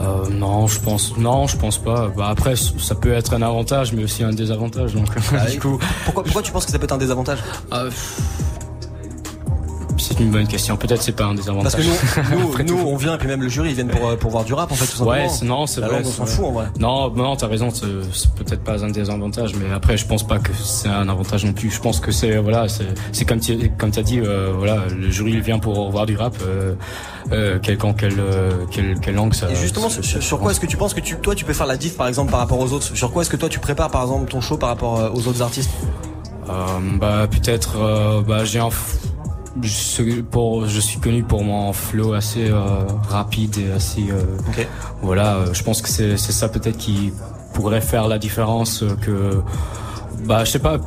[0.00, 2.08] Euh, Non, je pense, non, je pense pas.
[2.16, 4.94] Bah, après, ça peut être un avantage, mais aussi un désavantage.
[4.94, 5.08] Donc,
[5.38, 7.40] ah, du coup, pourquoi, pourquoi tu penses que ça peut être un désavantage?
[7.72, 7.90] Euh,
[9.98, 10.76] c'est une bonne question.
[10.76, 11.72] Peut-être c'est pas un des avantages.
[11.72, 14.30] Parce que nous, nous, on vient et puis même le jury ils viennent pour pour
[14.30, 15.10] voir du rap en fait tout simplement.
[15.10, 16.02] Ouais, non, c'est vrai.
[16.04, 16.66] on s'en fout en vrai.
[16.78, 17.70] Non, non, t'as raison.
[17.70, 21.44] C'est peut-être pas un des avantages, mais après je pense pas que c'est un avantage
[21.44, 21.70] non plus.
[21.70, 22.66] Je pense que c'est voilà,
[23.12, 26.16] c'est comme tu comme t'as dit, euh, voilà, le jury il vient pour voir du
[26.16, 26.36] rap.
[26.42, 26.74] Euh,
[27.30, 29.50] euh, quelle, quelle, quelle, langue ça.
[29.50, 31.76] Et justement, sur, quoi est-ce que tu penses que tu, toi tu peux faire la
[31.76, 32.96] diff par exemple par rapport aux autres?
[32.96, 35.42] Sur quoi est-ce que toi tu prépares par exemple ton show par rapport aux autres
[35.42, 35.70] artistes?
[36.48, 36.54] Euh,
[36.98, 38.70] Bah peut-être, bah j'ai un
[39.62, 44.06] je, pour, je suis connu pour mon flow assez euh, rapide et assez.
[44.10, 44.64] Euh,
[45.02, 47.12] voilà, euh, je pense que c'est ça peut-être qui
[47.54, 49.42] pourrait faire la différence que
[50.24, 50.78] bah, je sais pas.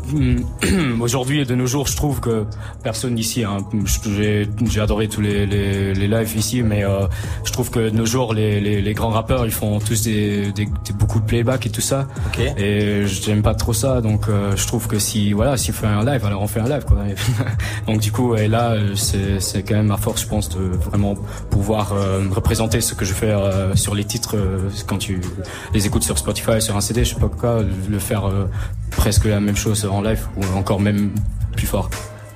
[1.00, 2.46] Aujourd'hui et de nos jours, je trouve que
[2.84, 3.44] personne ici.
[3.44, 3.58] Hein,
[4.06, 7.08] j'ai adoré tous les, les, les lives ici, mais euh,
[7.44, 10.52] je trouve que de nos jours, les, les, les, grands rappeurs, ils font tous des,
[10.52, 12.08] des, beaucoup de playback et tout ça.
[12.28, 12.54] Okay.
[12.58, 15.88] Et j'aime pas trop ça, donc euh, je trouve que si voilà, si on fait
[15.88, 16.86] un live, alors on fait un live.
[16.86, 16.98] Quoi.
[17.88, 21.16] donc du coup, et là, c'est c'est quand même ma force, je pense, de vraiment
[21.50, 23.34] pouvoir euh, représenter ce que je fais
[23.76, 24.36] sur les titres
[24.88, 25.22] quand tu
[25.74, 28.30] les écoutes sur Spotify, sur un CD, je sais pas quoi, le faire
[28.92, 31.12] presque la même chose en live ou encore même
[31.56, 31.90] plus fort.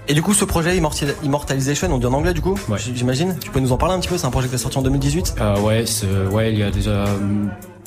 [0.07, 3.37] Et du coup, ce projet Immortalization, on dit en anglais du coup, j'imagine.
[3.39, 4.83] Tu peux nous en parler un petit peu C'est un projet qui est sorti en
[4.83, 5.85] 2018 euh, Ouais,
[6.31, 7.05] ouais, il y a déjà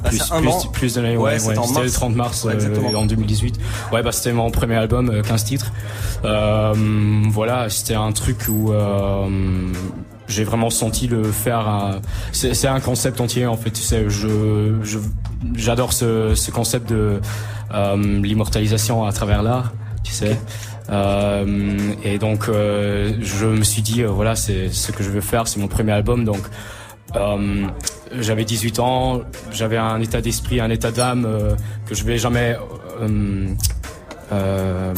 [0.05, 1.17] ah, plus, plus, plus d'années.
[1.17, 3.59] Ouais, c'était le 30 mars euh, en 2018.
[3.93, 5.73] Ouais, bah c'était mon premier album, 15 euh, titres.
[6.25, 6.75] Euh,
[7.31, 9.29] voilà, c'était un truc où euh,
[10.29, 12.01] j'ai vraiment senti le faire.
[12.33, 13.71] C'est un concept entier en fait.
[13.71, 14.79] Tu sais, je
[15.55, 17.21] j'adore ce, ce concept de
[17.73, 19.73] euh, l'immortalisation à travers l'art,
[20.03, 20.39] tu sais.
[20.91, 25.47] Euh, et donc euh, je me suis dit voilà c'est ce que je veux faire,
[25.47, 26.41] c'est mon premier album donc
[28.21, 29.21] j'avais 18 ans,
[29.53, 31.27] j'avais un état d'esprit, un état d'âme
[31.87, 32.57] que je vais jamais
[34.33, 34.95] euh,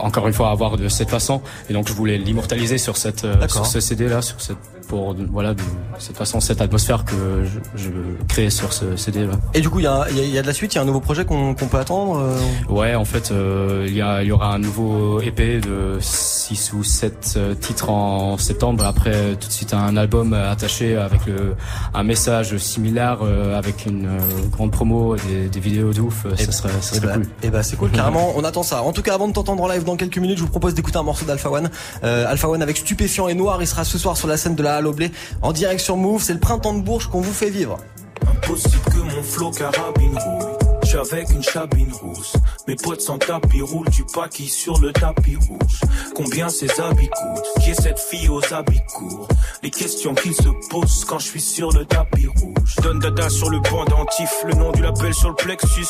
[0.00, 1.42] encore une fois avoir de cette façon.
[1.68, 4.58] Et donc je voulais l'immortaliser sur cette sur ce CD là sur cette
[4.88, 5.62] pour voilà de
[5.98, 7.90] cette façon cette atmosphère que je, je
[8.26, 9.34] crée sur ce CD là.
[9.54, 10.86] Et du coup il y a, y a, de la suite, il y a un
[10.86, 12.18] nouveau projet qu'on peut attendre.
[12.18, 12.72] Euh?
[12.72, 16.82] Ouais en fait euh, il y, a, y aura un nouveau EP de 6 ou
[16.82, 18.84] 7 euh, titres en septembre.
[18.84, 21.54] Après tout de suite un album attaché avec le,
[21.94, 23.18] un message similaire
[23.54, 24.08] avec une
[24.50, 26.26] grande promo, des, des vidéos de ouf.
[26.36, 27.26] ça serait, ça serait bah, cool.
[27.42, 28.32] Et bah c'est cool carrément.
[28.36, 28.82] On attend ça.
[28.82, 30.96] En tout cas avant de t'entendre en live dans quelques minutes, je vous propose d'écouter
[30.98, 31.68] un morceau d'Alpha One.
[32.02, 33.60] Alpha One avec Stupéfiant et Noir.
[33.60, 36.22] Il sera ce soir sur la scène de la à en direction Move.
[36.22, 37.78] C'est le printemps de Bourges qu'on vous fait vivre.
[38.26, 40.18] Impossible que mon flot carabine
[40.96, 41.04] roule.
[41.04, 42.36] J'suis avec une chabine rousse.
[42.66, 45.80] Mes potes sans tapis roulent du paquis sur le tapis rouge.
[46.14, 49.28] Combien ces habits coûtent Qui est cette fille aux habits courts
[49.62, 52.76] Les questions qu'ils se posent quand je suis sur le tapis rouge.
[52.82, 55.86] Donne dada sur le pendentif, le nom du label sur le plexus.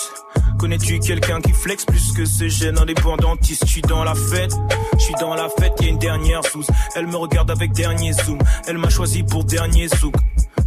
[0.58, 4.52] Connais-tu quelqu'un qui flex plus que ce gène indépendantiste Je suis dans la fête,
[4.94, 6.64] je suis dans la fête, y a une dernière sous.
[6.96, 10.14] Elle me regarde avec dernier zoom, elle m'a choisi pour dernier zouk.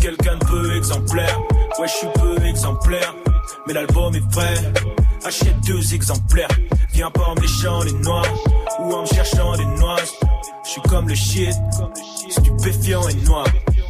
[0.00, 1.40] Quelqu'un de peu exemplaire.
[1.78, 3.14] Ouais, je suis peu exemplaire.
[3.66, 4.54] Mais l'album est prêt.
[5.24, 6.48] Achète deux exemplaires.
[6.92, 8.24] Viens pas en bléchant les noirs
[8.80, 9.96] ou en me cherchant des noix.
[10.64, 11.54] Je suis comme le shit,
[12.30, 13.46] stupéfiant et noir.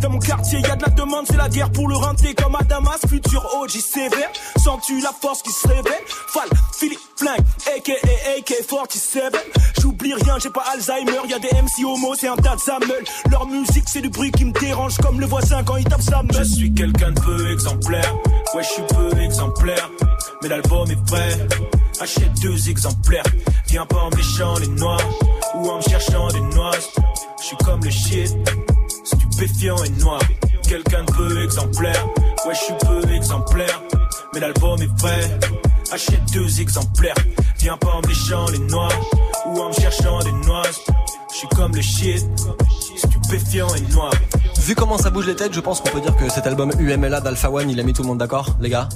[0.00, 2.54] Dans mon quartier, y a de la demande, c'est la guerre pour le renter comme
[2.54, 3.00] à Damas.
[3.08, 6.04] Futur OG sévère, sens-tu la force qui se révèle?
[6.28, 7.40] Fall, Philippe Flingue,
[7.76, 7.92] aka
[8.38, 9.34] AK-47.
[9.80, 13.46] J'oublie rien, j'ai pas Alzheimer, y a des MC homo, c'est un tas de Leur
[13.46, 16.36] musique, c'est du bruit qui me dérange comme le voisin quand il tape sa meule.
[16.36, 18.14] Je suis quelqu'un de peu exemplaire,
[18.54, 19.90] ouais, je suis peu exemplaire.
[20.42, 21.48] Mais l'album est prêt,
[22.00, 23.24] achète deux exemplaires.
[23.66, 25.00] Viens pas en méchant les noirs
[25.56, 26.70] ou en me cherchant des noix.
[27.40, 28.36] Je suis comme le shit
[29.38, 30.20] stupéfiant et noir.
[30.68, 32.06] Quelqu'un de peu exemplaire,
[32.46, 33.82] ouais je suis peu exemplaire.
[34.34, 35.38] Mais l'album est prêt,
[35.92, 37.14] achète deux exemplaires.
[37.60, 38.92] Viens pas en méchant les noirs
[39.46, 40.62] ou en me cherchant des noix.
[41.32, 42.26] Je suis comme le shit,
[42.96, 44.12] stupéfiant et noir.
[44.60, 47.20] Vu comment ça bouge les têtes, je pense qu'on peut dire que cet album UMLA
[47.20, 48.88] d'Alpha One, il a mis tout le monde d'accord, les gars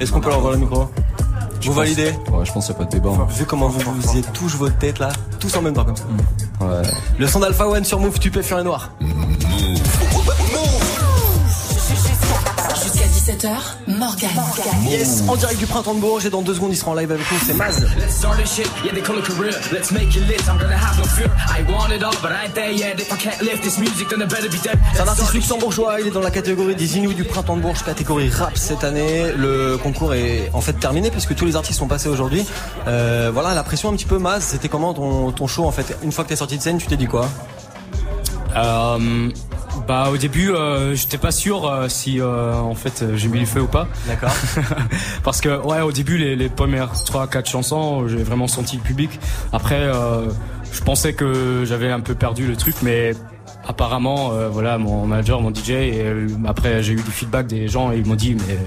[0.00, 0.88] Est-ce qu'on peut leur voir le micro?
[1.64, 2.12] Vous validez?
[2.32, 3.10] Ouais, je pense qu'il n'y a pas de débat.
[3.10, 3.26] hein.
[3.30, 6.04] Vu comment vous vous faisiez touche votre tête là, tous en même temps comme ça.
[6.62, 6.82] Ouais.
[7.18, 8.90] Le son d'Alpha One sur Move, stupéfiant et noir.
[12.82, 13.56] Jusqu'à 17h,
[14.02, 14.30] Morgan.
[14.88, 17.12] Yes, en direct du printemps de Bourges et dans deux secondes il sera en live
[17.12, 17.86] avec nous, c'est Maz.
[17.96, 19.52] Let's start this shit, yeah, they call it career.
[19.70, 21.30] Let's make it lit, I'm gonna have no fear.
[21.48, 22.98] I want it all, but I ain't there yet.
[22.98, 24.76] If I can't lift this music, then I better be dead.
[24.92, 27.84] C'est un artiste luxembourgeois, il est dans la catégorie des Inuits du printemps de Bourges,
[27.84, 29.32] catégorie rap cette année.
[29.36, 32.44] Le concours est en fait terminé puisque tous les artistes sont passés aujourd'hui.
[32.88, 35.96] Euh, voilà, la pression un petit peu Maz, c'était comment ton, ton show en fait?
[36.02, 37.28] Une fois que t'es sorti de scène, tu t'es dit quoi?
[38.56, 39.30] Euh,
[39.86, 43.46] bah au début euh, j'étais pas sûr euh, si euh, en fait j'ai mis le
[43.46, 43.88] feu ou pas.
[44.06, 44.32] D'accord.
[45.24, 48.82] Parce que ouais au début les, les premières trois quatre chansons j'ai vraiment senti le
[48.82, 49.18] public.
[49.52, 50.26] Après euh,
[50.72, 53.12] je pensais que j'avais un peu perdu le truc mais
[53.66, 57.68] apparemment euh, voilà mon manager mon DJ et euh, après j'ai eu du feedback des
[57.68, 58.58] gens et ils m'ont dit mais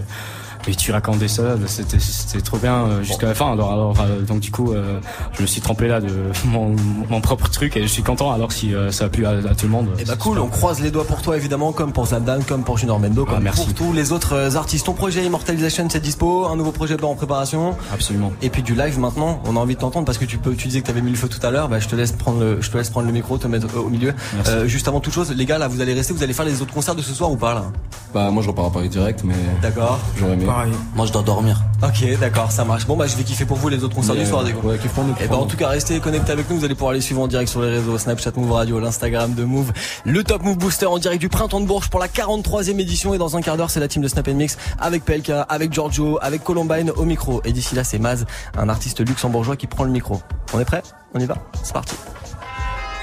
[0.68, 3.52] mais tu racontais ça, c'était c'était trop bien euh, jusqu'à la fin.
[3.52, 5.00] Alors, alors euh, donc du coup, euh,
[5.34, 6.10] je me suis trempé là de
[6.46, 6.76] mon,
[7.10, 8.32] mon propre truc et je suis content.
[8.32, 9.90] Alors si euh, ça a plu à, à tout le monde.
[10.00, 12.78] Eh bah cool, on croise les doigts pour toi évidemment, comme pour Zaldan, comme pour
[12.78, 13.66] Junior Mendo, comme Ah, merci.
[13.66, 14.86] pour tous les autres euh, artistes.
[14.86, 17.76] Ton projet Immortalization c'est dispo, un nouveau projet en préparation.
[17.94, 18.32] Absolument.
[18.42, 20.68] Et puis du live maintenant, on a envie de t'entendre parce que tu peux, tu
[20.68, 21.70] disais que t'avais mis le feu tout à l'heure.
[21.70, 23.82] Bah je te laisse prendre le, je te laisse prendre le micro, te mettre euh,
[23.82, 24.14] au milieu.
[24.36, 24.52] Merci.
[24.52, 26.62] Euh, juste avant toute chose, les gars là, vous allez rester, vous allez faire les
[26.62, 27.66] autres concerts de ce soir ou pas là?
[28.14, 29.34] Bah, moi, je repars à Paris direct, mais.
[29.62, 30.00] D'accord.
[30.18, 30.46] J'aurais aimé.
[30.56, 30.72] Pareil.
[30.96, 31.60] Moi, je dois dormir.
[31.84, 32.86] Ok, d'accord, ça marche.
[32.88, 34.60] Bon bah je vais kiffer pour vous les autres concerts du soir, des gars.
[34.64, 35.46] ouais, kiffons-nous, Et bah en kiffons-nous.
[35.52, 37.68] tout cas restez connectés avec nous, vous allez pouvoir les suivre en direct sur les
[37.72, 39.74] réseaux Snapchat Move Radio, l'Instagram de Move,
[40.06, 43.18] le Top Move Booster en direct du printemps de Bourges pour la 43e édition et
[43.18, 46.42] dans un quart d'heure c'est la team de Snap Mix avec PLK, avec Giorgio, avec
[46.42, 47.42] Columbine au micro.
[47.44, 48.26] Et d'ici là c'est Maz,
[48.58, 50.22] un artiste luxembourgeois qui prend le micro.
[50.54, 50.84] On est prêt?
[51.14, 51.36] On y va?
[51.64, 51.96] C'est parti.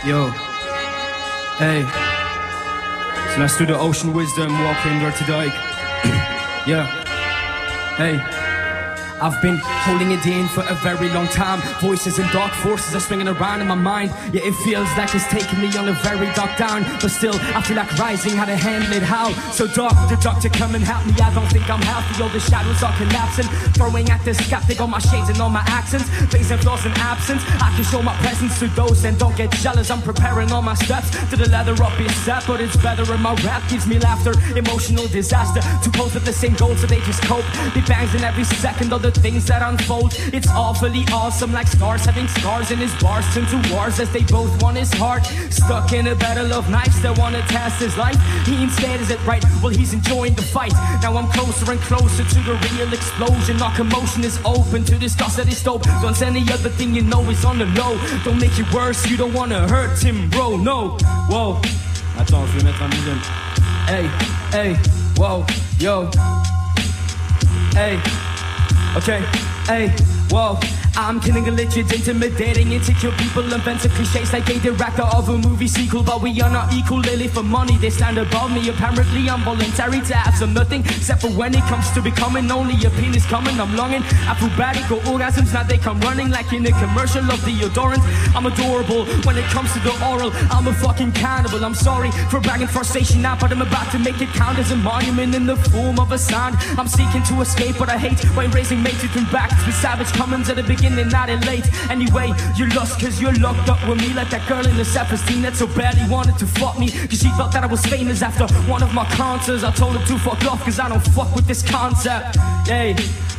[0.06, 0.16] Yo.
[1.60, 1.82] Hey.
[3.34, 5.52] So let's do the ocean wisdom walking dirty dike.
[6.66, 6.86] yeah.
[8.02, 8.51] Hey.
[9.22, 11.60] I've been holding it in for a very long time.
[11.80, 14.10] Voices and dark forces are swinging around in my mind.
[14.32, 16.82] Yeah, it feels like it's taking me on a very dark down.
[17.00, 18.32] But still, I feel like rising.
[18.32, 19.02] How to handle it?
[19.04, 19.30] How?
[19.52, 21.12] So dark, the doctor come and help me.
[21.22, 22.20] I don't think I'm healthy.
[22.20, 23.46] All the shadows are collapsing.
[23.78, 26.08] Throwing at the skeptic all my shades and all my accents.
[26.32, 27.42] Facing flaws and absence.
[27.62, 29.92] I can show my presence to those and don't get jealous.
[29.92, 32.42] I'm preparing all my steps to the leather up is set.
[32.48, 34.34] But it's better when my rap gives me laughter.
[34.58, 35.62] Emotional disaster.
[35.84, 37.46] Two poles with the same goal, so they just cope.
[37.72, 40.14] Big bangs in every second the things that unfold.
[40.32, 44.22] It's awfully awesome, like stars having scars in his bars turn to wars as they
[44.24, 45.24] both want his heart.
[45.50, 48.16] Stuck in a battle of knives that wanna test his life.
[48.46, 49.44] He instead is it right?
[49.62, 50.72] Well, he's enjoying the fight.
[51.02, 53.60] Now I'm closer and closer to the real explosion.
[53.60, 55.84] Our commotion is open to discuss at his dope.
[56.02, 57.98] Don't say any other thing you know is on the low.
[58.24, 60.56] Don't make it worse, you don't wanna hurt him, bro.
[60.56, 60.96] No,
[61.28, 61.60] whoa.
[62.18, 63.18] Attends, je vais mettre un million.
[63.86, 64.06] Hey,
[64.52, 64.76] hey,
[65.16, 65.44] whoa,
[65.78, 66.10] yo.
[67.74, 67.98] Hey,
[68.96, 69.20] okay,
[69.66, 69.88] hey,
[70.30, 70.81] whoa.
[70.94, 75.66] I'm killing a legend, intimidating, insecure people, inventing cliches like a director of a movie
[75.66, 76.02] sequel.
[76.02, 78.68] But we are not equal, Lily for money, they stand above me.
[78.68, 82.74] Apparently, I'm voluntary to have some nothing, except for when it comes to becoming only
[82.84, 83.58] a penis coming.
[83.58, 87.52] I'm longing, acrobatic or orgasms, now they come running like in a commercial of the
[87.52, 88.02] deodorant.
[88.36, 91.64] I'm adorable when it comes to the oral, I'm a fucking cannibal.
[91.64, 94.76] I'm sorry for bragging frustration now, but I'm about to make it count as a
[94.76, 96.56] monument in the form of a sound.
[96.76, 100.50] I'm seeking to escape, but I hate when raising mates with back with savage comments
[100.50, 101.66] at the beginning, not in late.
[101.90, 105.42] Anyway, you're lost cause you're locked up with me like that girl in the self-esteem
[105.42, 106.90] that so badly wanted to fuck me.
[106.90, 109.64] Cause she felt that I was famous after one of my concerts.
[109.64, 112.36] I told her to fuck off cause I don't fuck with this concept.
[112.66, 112.94] Hey,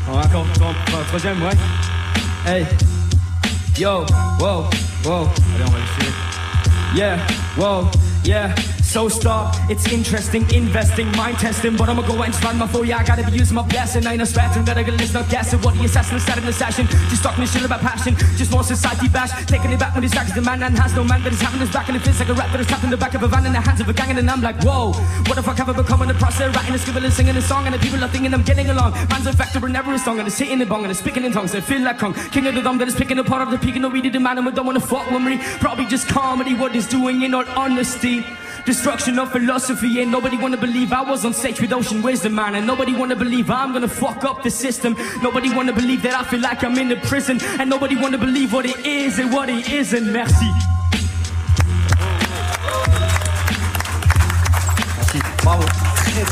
[0.07, 1.57] oh, encore tro- troisième, ouais.
[2.43, 2.67] Hey,
[3.77, 4.05] yo,
[4.39, 4.69] whoa,
[5.03, 5.27] whoa.
[5.55, 6.13] Allez, on va essayer.
[6.95, 7.17] Yeah,
[7.57, 7.89] whoa,
[8.23, 8.55] yeah.
[8.93, 11.75] So stop, it's interesting, investing, mind testing.
[11.75, 14.05] But I'ma go and find my phone, yeah, I gotta be using my blessing.
[14.05, 15.59] I ain't a spectrum that I can listen, not guessing.
[15.63, 16.85] What the assassin said in the session.
[17.09, 19.31] Just talking shit about passion, just more society bash.
[19.47, 21.71] Taking it back when he's the man and has no man that is having his
[21.71, 21.87] back.
[21.87, 23.47] And it feels like a rap that is trapped in the back of a van
[23.47, 24.15] in the hands of a gang.
[24.15, 24.93] And I'm like, whoa,
[25.25, 26.55] what the fuck have I become in the process?
[26.55, 28.91] Writing a scribble and singing a song, and the people are thinking I'm getting along.
[29.09, 31.25] Man's a factor and never a song, and it's hitting the bong, and it's speaking
[31.25, 31.51] in tongues.
[31.51, 33.73] They feel like Kong, king of the dumb that is picking apart of the peak,
[33.73, 35.39] and no read the man, and we don't wanna fuck with me.
[35.57, 38.23] Probably just comedy, what he's doing in all honesty.
[38.65, 42.55] Destruction of philosophy, and nobody wanna believe I was on stage with Ocean Wisdom, man.
[42.55, 44.95] And nobody wanna believe I'm gonna fuck up the system.
[45.21, 47.41] Nobody wanna believe that I feel like I'm in a prison.
[47.59, 50.11] And nobody wanna believe what it is and what it isn't.
[50.11, 50.49] Merci,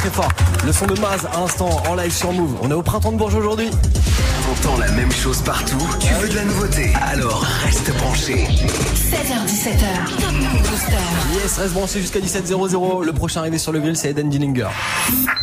[0.02, 0.32] très fort.
[0.66, 2.56] Le son de Maz à l'instant en live sur Move.
[2.64, 3.70] On est au printemps de Bourges aujourd'hui.
[3.70, 8.34] T'entends la même chose partout, tu veux de la nouveauté, alors reste branché.
[8.34, 10.20] 16h17h.
[10.20, 10.96] Top Move Booster.
[11.34, 13.06] Yes, reste branché jusqu'à 17h00.
[13.06, 14.70] Le prochain arrivé sur le grill, c'est Eden Dillinger.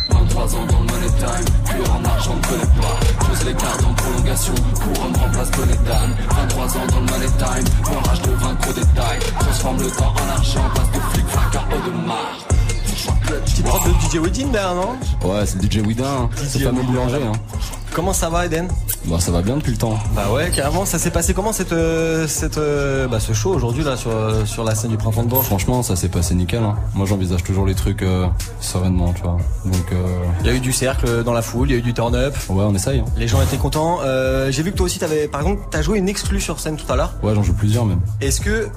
[0.09, 3.25] 23 ans dans le money time, pur en argent ne connaît pas.
[3.25, 6.15] Pose les cartes en prolongation, couronne remplace bonnet d'âne.
[6.31, 9.19] 23 ans dans le money time, rage de vaincre au détail.
[9.39, 12.58] Transforme le temps en argent, passe de flic, fracas, au de marre.
[13.29, 17.21] Petite prod de DJ Wedin derrière, non Ouais, c'est le DJ Widin, c'est fameux boulanger.
[17.23, 17.33] Hein.
[17.93, 18.67] Comment ça va, Eden
[19.05, 19.97] Bah, ça va bien depuis le temps.
[20.15, 20.85] Bah ouais, carrément.
[20.85, 24.45] Ça s'est passé comment cette, euh, cette, euh, bah, ce show aujourd'hui là sur, euh,
[24.45, 26.63] sur la scène du printemps de Bourges Franchement, ça s'est passé nickel.
[26.63, 26.75] Hein.
[26.95, 28.27] Moi, j'envisage toujours les trucs euh,
[28.61, 29.37] sereinement, tu vois.
[29.65, 30.05] Donc, euh...
[30.41, 32.35] Il y a eu du cercle dans la foule, il y a eu du turn-up.
[32.49, 32.99] Ouais, on essaye.
[32.99, 33.05] Hein.
[33.17, 33.99] Les gens étaient contents.
[34.03, 36.77] Euh, J'ai vu que toi aussi, t'avais, par exemple, t'as joué une exclue sur scène
[36.77, 37.13] tout à l'heure.
[37.21, 37.99] Ouais, j'en joue plusieurs même.
[38.21, 38.69] Est-ce que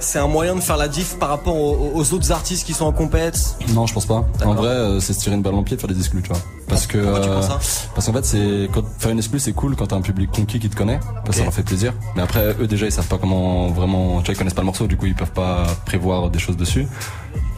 [0.00, 2.86] c'est un moyen de faire la diff par rapport aux, aux autres artistes qui sont
[2.86, 4.26] en compète Non, je pense pas.
[4.44, 6.30] En vrai, euh, c'est se tirer une balle en pied de faire des exclus, tu
[6.30, 6.40] vois.
[6.68, 7.60] Parce que Pourquoi tu penses ça
[7.94, 10.58] parce qu'en fait, c'est quand faire une exclue, c'est cool quand t'as un public conquis
[10.58, 11.92] qui te connaît, parce que ça leur fait plaisir.
[12.16, 14.66] Mais après, eux déjà, ils savent pas comment vraiment, tu vois, ils connaissent pas le
[14.66, 16.86] morceau, du coup, ils peuvent pas prévoir des choses dessus.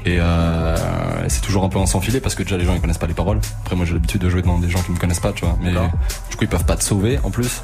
[0.04, 0.76] Et euh,
[1.28, 3.06] c'est toujours un peu un sans filet parce que déjà les gens ils connaissent pas
[3.06, 3.38] les paroles.
[3.62, 5.56] Après moi j'ai l'habitude de jouer devant des gens qui me connaissent pas, tu vois.
[5.62, 7.62] Mais du coup ils peuvent pas te sauver en plus.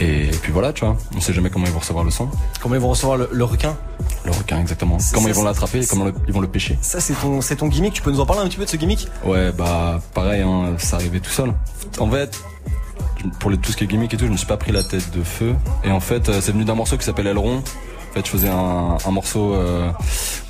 [0.00, 0.96] Et puis voilà, tu vois.
[1.16, 2.28] On sait jamais comment ils vont recevoir le son.
[2.60, 3.76] Comment ils vont recevoir le, le requin
[4.24, 4.98] Le requin exactement.
[5.12, 6.78] Comment ça, ils vont l'attraper et comment le- ils vont le pêcher.
[6.82, 7.94] Ça c'est ton, c'est ton gimmick.
[7.94, 9.08] Tu peux nous en parler un petit peu de ce gimmick?
[9.24, 11.52] Ouais, bah pareil, hein, ça arrivait tout seul.
[11.98, 12.40] En fait,
[13.40, 14.84] pour les, tout ce qui est gimmick et tout, je me suis pas pris la
[14.84, 15.54] tête de feu.
[15.82, 17.62] Et en fait, euh, c'est venu d'un morceau qui s'appelle Aileron.
[18.18, 19.92] Fait, je faisais un, un morceau, euh,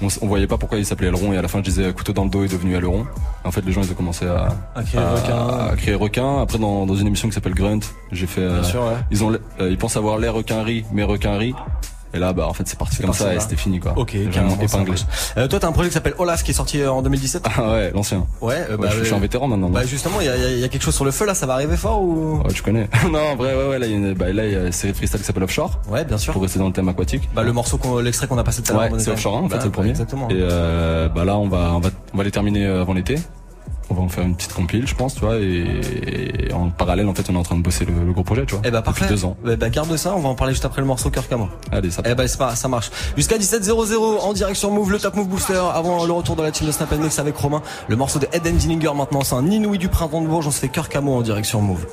[0.00, 2.24] on, voyait pas pourquoi il s'appelait Aileron et à la fin je disais couteau dans
[2.24, 3.06] le dos est devenu Aileron.
[3.44, 5.02] En fait, les gens ils ont commencé à, requin.
[5.02, 6.40] à requin.
[6.40, 8.96] Après, dans, dans une émission qui s'appelle Grunt, j'ai fait, euh, Bien sûr, ouais.
[9.10, 11.54] ils ont, euh, ils pensent avoir les requinneries, mais requinneries.
[12.14, 13.92] Et là, bah en fait, c'est parti comme ça et c'était fini quoi.
[13.96, 14.94] Ok, carrément, épinglé.
[15.36, 17.44] Euh, toi t'as un projet qui s'appelle Olaf qui est sorti euh, en 2017.
[17.56, 18.26] Ah ouais, l'ancien.
[18.40, 19.68] Ouais, euh, Ouais, je, je suis un vétéran maintenant.
[19.68, 21.10] Bah justement, il y a, il y a- il y a quelque chose sur le
[21.10, 22.38] feu là, ça va arriver fort ou?
[22.44, 22.88] Ouais, tu connais.
[23.10, 24.66] non, en vrai, ouais, ouais, là, il y a une, bah, là, il y a
[24.66, 25.78] une série de freestyle qui s'appelle Offshore.
[25.90, 26.32] Ouais, bien sûr.
[26.32, 27.28] Pour rester dans le thème aquatique.
[27.34, 28.92] Bah le morceau, qu'on- l'extrait qu'on a passé tout à l'heure.
[28.92, 29.90] Ouais, c'est Offshore 1, en fait, Bah, c'est le premier.
[29.90, 30.28] Exactement.
[30.30, 33.16] Et euh, bah là, on va, on va, on va les terminer euh, avant l'été.
[33.90, 35.36] On va en faire une petite compile, je pense, tu vois.
[35.38, 38.22] Et, et en parallèle, en fait, on est en train de bosser le, le gros
[38.22, 38.62] projet, tu vois.
[38.64, 39.04] Eh bah parfait.
[39.04, 39.36] Depuis deux ans.
[39.42, 41.48] Bah, bah, garde ça, on va en parler juste après le morceau Cœur Camo.
[41.72, 42.02] Allez, ça.
[42.04, 42.90] Eh bah c'est pas, ça marche.
[43.16, 45.60] Jusqu'à 17.00 en direct sur Move, le Top Move Booster.
[45.72, 47.62] Avant le retour de la team de Snap Mix avec Romain.
[47.88, 50.46] Le morceau de Eden Dillinger maintenant, c'est un inouï du printemps de Bourges.
[50.46, 51.86] On se fait Cœur Camo en direct sur Move.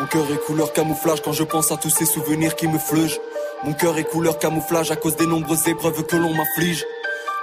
[0.00, 3.18] Mon cœur est couleur camouflage quand je pense à tous ces souvenirs qui me fleugent.
[3.64, 6.84] Mon cœur est couleur camouflage à cause des nombreuses épreuves que l'on m'afflige.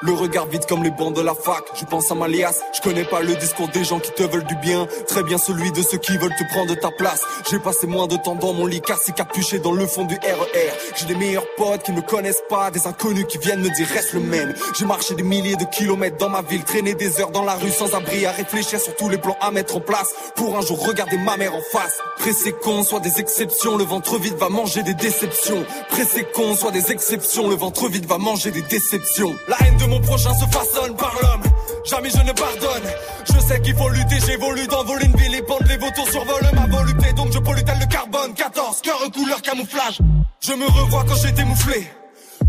[0.03, 1.63] Le regard vide comme les bancs de la fac.
[1.75, 2.61] Je pense à ma liasse.
[2.75, 4.87] Je connais pas le discours des gens qui te veulent du bien.
[5.07, 7.21] Très bien celui de ceux qui veulent te prendre ta place.
[7.49, 10.71] J'ai passé moins de temps dans mon lit cassé capuché dans le fond du RER.
[10.95, 12.71] J'ai des meilleurs potes qui me connaissent pas.
[12.71, 14.55] Des inconnus qui viennent me dire reste le même.
[14.75, 16.63] J'ai marché des milliers de kilomètres dans ma ville.
[16.63, 18.25] Traîné des heures dans la rue sans abri.
[18.25, 20.09] À réfléchir sur tous les plans à mettre en place.
[20.35, 21.99] Pour un jour regarder ma mère en face.
[22.17, 23.77] Pressé con, soit des exceptions.
[23.77, 25.63] Le ventre vide va manger des déceptions.
[25.89, 27.47] Pressé con, soit des exceptions.
[27.47, 29.35] Le ventre vide va manger des déceptions.
[29.47, 31.43] La haine de mon prochain se façonne par l'homme.
[31.85, 32.89] Jamais je ne pardonne.
[33.25, 35.31] Je sais qu'il faut lutter, j'évolue dans vol une ville.
[35.31, 37.13] Les bandes, les vautours survolent ma volupté.
[37.13, 38.33] Donc je pollue tel le carbone.
[38.33, 39.99] 14, cœur couleur camouflage.
[40.39, 41.87] Je me revois quand j'étais mouflé.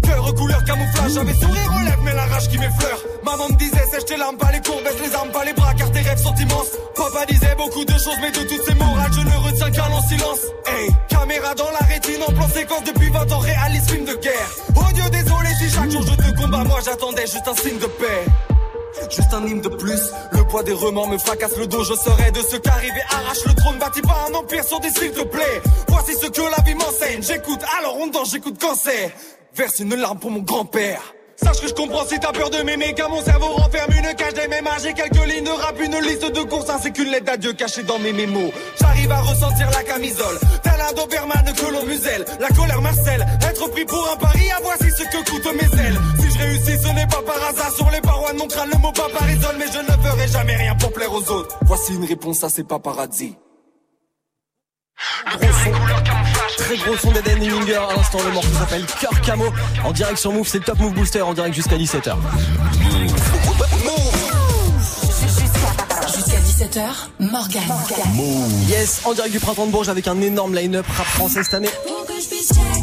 [0.02, 3.00] Cœur couleur camouflage, j'avais sourire aux lèvres, mais la rage qui m'effleure.
[3.24, 5.74] Maman me disait, sèche tes larmes, pas les courbes, baisse les armes, pas les bras,
[5.74, 6.72] car tes rêves sont immenses.
[6.94, 10.02] Papa disait beaucoup de choses, mais de toutes ces morales, je ne retiens qu'un long
[10.08, 10.40] silence.
[10.66, 14.50] Hey, caméra dans la rétine, en plan séquence depuis 20 ans, réalise film de guerre.
[14.76, 17.86] Oh Dieu, désolé si chaque jour je te combats, moi j'attendais juste un signe de
[17.86, 18.24] paix.
[19.10, 22.30] Juste un hymne de plus, le poids des remords me fracasse le dos, je serai
[22.30, 25.22] de ceux qui arrivent et le trône, bâti par un empire sur des s'il te
[25.22, 25.62] plaît.
[25.88, 29.12] Voici ce que la vie m'enseigne, j'écoute, alors on danse, j'écoute quand c'est.
[29.54, 31.14] Verse une larme pour mon grand-père.
[31.36, 34.34] Sache que je comprends si t'as peur de m'aimer, car mon cerveau renferme une cage
[34.34, 37.52] des mêmes J'ai quelques lignes de rap, une liste de courses, ainsi qu'une lettre d'adieu
[37.52, 38.50] cachée dans mes mémos.
[38.80, 42.24] J'arrive à ressentir la camisole, tel un Doberman que l'on muselle.
[42.40, 45.98] La colère marcelle, être pris pour un pari, à voici ce que coûtent mes ailes.
[46.20, 48.78] Si je réussis, ce n'est pas par hasard, sur les parois de mon crâne, le
[48.78, 51.58] mot papa résonne, mais je ne ferai jamais rien pour plaire aux autres.
[51.62, 53.36] Voici une réponse à ces paparazzis.
[55.26, 55.72] Gros son,
[56.58, 57.76] très gros son d'Eden Dillinger.
[57.90, 59.46] À l'instant, le morceau s'appelle Cœur Camo.
[59.84, 62.14] En direct sur Move, c'est le Top Move Booster en direct jusqu'à 17h.
[66.14, 66.90] Jusqu'à 17h,
[67.20, 67.62] Morgan.
[68.68, 71.70] Yes, en direct du printemps de Bourges avec un énorme line-up rap français cette année.
[71.86, 72.82] Pour que je puisse check,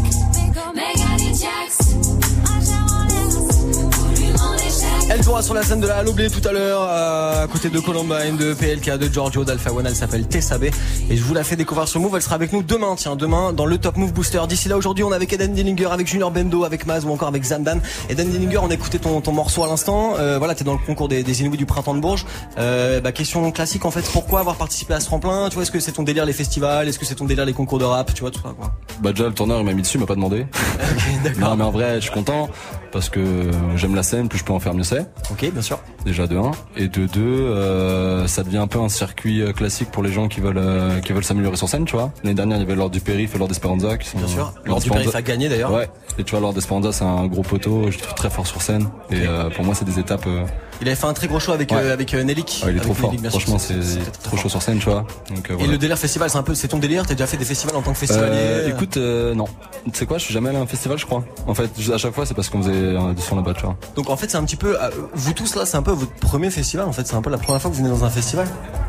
[5.11, 7.79] Elle jouera sur la scène de la Haloblé tout à l'heure, euh, à côté de
[7.79, 9.87] Columbine, de PLK, de Giorgio, d'Alpha One.
[9.87, 10.65] Elle s'appelle Tessa B.
[11.09, 12.13] Et je vous la fais découvrir sur Move.
[12.15, 14.39] Elle sera avec nous demain, tiens, demain, dans le Top Move Booster.
[14.47, 17.27] D'ici là, aujourd'hui, on est avec Eden Dillinger, avec Junior Bendo, avec Maz ou encore
[17.27, 17.79] avec Zamdan.
[18.09, 20.13] Eden Dillinger, on a écouté ton, ton morceau à l'instant.
[20.19, 22.27] Euh, voilà, t'es dans le concours des, des Inouïs du printemps de Bourges.
[22.59, 25.49] Euh, bah, question classique, en fait, pourquoi avoir participé à ce tremplin?
[25.49, 26.87] Tu vois, est-ce que c'est ton délire les festivals?
[26.87, 28.13] Est-ce que c'est ton délire les concours de rap?
[28.13, 28.73] Tu vois, tout ça, quoi.
[29.01, 30.45] Bah déjà le tourneur il m'a mis dessus, il m'a pas demandé.
[31.39, 32.49] non mais en vrai je suis content
[32.91, 34.98] parce que j'aime la scène, plus je peux en faire mieux c'est.
[35.31, 35.79] Ok, bien sûr.
[36.05, 39.91] déjà de 1 et de 2 euh, ça devient un peu un circuit euh, classique
[39.91, 42.11] pour les gens qui veulent euh, qui veulent s'améliorer sur scène tu vois.
[42.23, 44.53] L'année dernière il y avait Lord du Périph et Lord d'Esperanza qui sont Bien sûr.
[44.65, 45.71] Lord Lord du Périph a gagné d'ailleurs.
[45.73, 45.89] ouais.
[46.17, 48.87] Et tu vois Lord d'Esperanza c'est un gros poteau je trouve très fort sur scène.
[49.11, 50.43] Et euh, pour moi c'est des étapes euh,
[50.81, 51.77] Il avait fait un très gros show avec Ouais.
[51.81, 52.61] euh, avec euh, Nelik.
[52.65, 53.75] ouais, il est trop fort Nelik, franchement c'est
[54.23, 56.55] trop chaud sur scène tu vois donc euh, Et le délire festival, c'est un peu,
[56.55, 57.05] c'est ton délire?
[57.05, 58.69] T'as déjà fait des festivals en tant que Euh, festivalier?
[58.69, 59.45] écoute, euh, non.
[59.85, 61.23] Tu sais quoi, je suis jamais allé à un festival, je crois.
[61.47, 63.75] En fait, à chaque fois, c'est parce qu'on faisait un audition là-bas, tu vois.
[63.95, 64.77] Donc en fait, c'est un petit peu,
[65.13, 66.85] vous tous là, c'est un peu votre premier festival.
[66.87, 68.47] En fait, c'est un peu la première fois que vous venez dans un festival?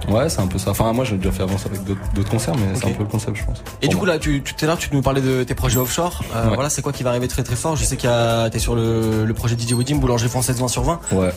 [0.08, 0.70] Ouais, c'est un peu ça.
[0.70, 3.08] Enfin, moi, j'ai déjà fait avant ça avec d'autres concerts, mais c'est un peu le
[3.08, 3.62] concept, je pense.
[3.82, 6.22] Et du coup là, tu tout à l'heure, tu nous parlais de tes projets offshore.
[6.34, 6.54] Ouais.
[6.54, 7.76] Voilà, c'est quoi qui va arriver très très fort?
[7.76, 10.68] Je sais qu'il y a, t'es sur le, le projet DJ Wedding, Boulangerie Française 20
[10.68, 11.00] sur 20.
[11.12, 11.30] Ouais.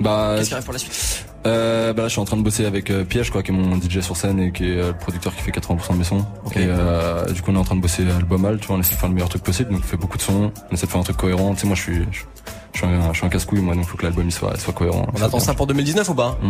[0.00, 1.26] Bah, Qu'est-ce qui arrive pour la suite?
[1.46, 3.54] Euh, bah là, je suis en train de bosser avec euh, Piège, quoi, qui est
[3.54, 6.04] mon DJ sur scène et qui est euh, le producteur qui fait 80% de mes
[6.04, 6.24] sons.
[6.44, 6.56] Ok.
[6.56, 8.80] Et euh, du coup, on est en train de bosser album mal, tu vois, on
[8.80, 10.86] essaie de faire le meilleur truc possible, donc on fait beaucoup de sons, on essaie
[10.86, 11.54] de faire un truc cohérent.
[11.54, 12.20] Tu sais, moi, je suis, je,
[12.72, 14.72] je suis un, je suis un casse-couille, moi, donc faut que l'album il soit, soit
[14.72, 15.06] cohérent.
[15.16, 16.36] On attend ça pour 2019 ou pas?
[16.42, 16.46] Ah,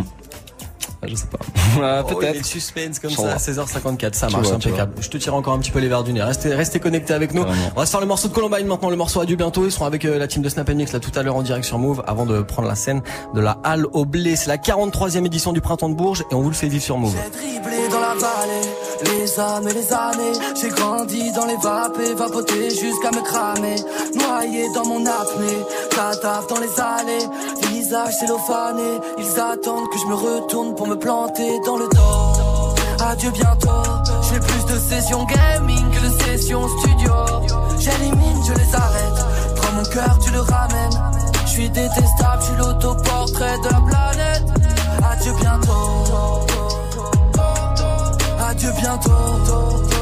[1.08, 1.38] je sais pas.
[1.82, 2.44] Ah, Oh, peut-être.
[2.44, 4.94] suspense comme Je ça à sais 16h54, ça Tu marche vois, impeccable.
[5.00, 6.22] Je te tire encore un petit peu les verres du nez.
[6.22, 7.42] Restez, restez connectés avec nous.
[7.74, 9.66] On va se faire le morceau de Columbine maintenant, le morceau Adieu bientôt.
[9.66, 11.66] Ils seront avec euh, la team de Snap Mix là tout à l'heure en direct
[11.66, 13.02] sur Move avant de prendre la scène
[13.34, 14.36] de la Halle au Blé.
[14.36, 16.96] C'est la 43e édition du Printemps de Bourges et on vous le fait vivre sur
[16.96, 17.14] Move.
[17.14, 20.38] Dribblé dans la vallée, les âmes et les années.
[20.60, 23.76] J'ai grandi dans les vapes et vapoté jusqu'à me cramer.
[24.14, 25.58] Noyé dans mon apnée,
[25.90, 27.26] cadavre dans les allées.
[27.86, 28.14] Visage
[29.16, 32.74] ils attendent que je me retourne pour me planter dans le dos.
[33.00, 33.68] Adieu bientôt,
[34.22, 37.12] j'ai plus de sessions gaming que de sessions studio.
[37.78, 39.26] J'élimine, je les arrête.
[39.54, 41.00] Prends mon cœur, tu le ramènes.
[41.44, 44.42] Je suis détestable, je suis l'autoportrait de la planète.
[45.08, 46.46] Adieu bientôt.
[48.48, 49.95] Adieu bientôt.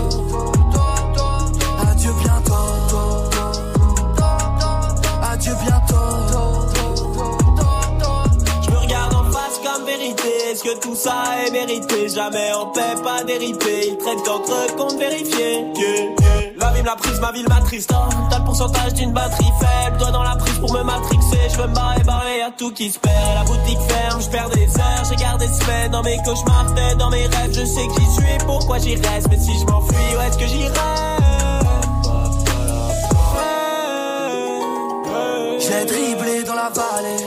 [10.54, 12.08] Est-ce que tout ça est mérité?
[12.08, 13.88] Jamais en paix, pas déripé.
[13.88, 15.64] Ils traitent d'entre eux compte vérifié.
[16.56, 17.92] La vie me l'a prise, ma ville m'attriste.
[17.92, 18.08] hein.
[18.30, 19.96] T'as le pourcentage d'une batterie faible.
[19.96, 21.48] Doigt dans la prise pour me matrixer.
[21.50, 23.34] Je veux me barrer, barrer, y'a tout qui se perd.
[23.34, 25.04] La boutique ferme, je perds des heures.
[25.10, 27.50] J'ai gardé semaines dans mes cauchemars, tête dans mes rêves.
[27.52, 29.26] Je sais qui suis, pourquoi j'y reste.
[29.30, 30.70] Mais si je m'enfuis, où est-ce que j'irai?
[35.58, 37.26] J'ai dribblé dans la vallée,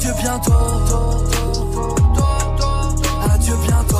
[0.00, 0.52] Adieu bientôt.
[3.34, 3.96] Adieu bientôt.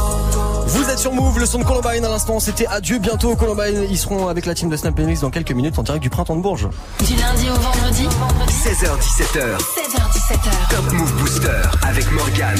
[0.66, 3.86] Vous êtes sur Move, le son de Columbine à l'instant, c'était adieu bientôt Columbine.
[3.90, 6.36] Ils seront avec la team de Snap Mix dans quelques minutes en direct du printemps
[6.36, 6.70] de Bourges.
[7.06, 8.08] Du lundi au vendredi
[8.48, 9.58] 16h17h.
[9.58, 12.56] 16h17h Top Move Booster avec Morgan.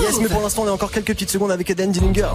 [0.00, 2.30] Yes, mais pour l'instant, on a encore quelques petites secondes avec Eden Dillinger.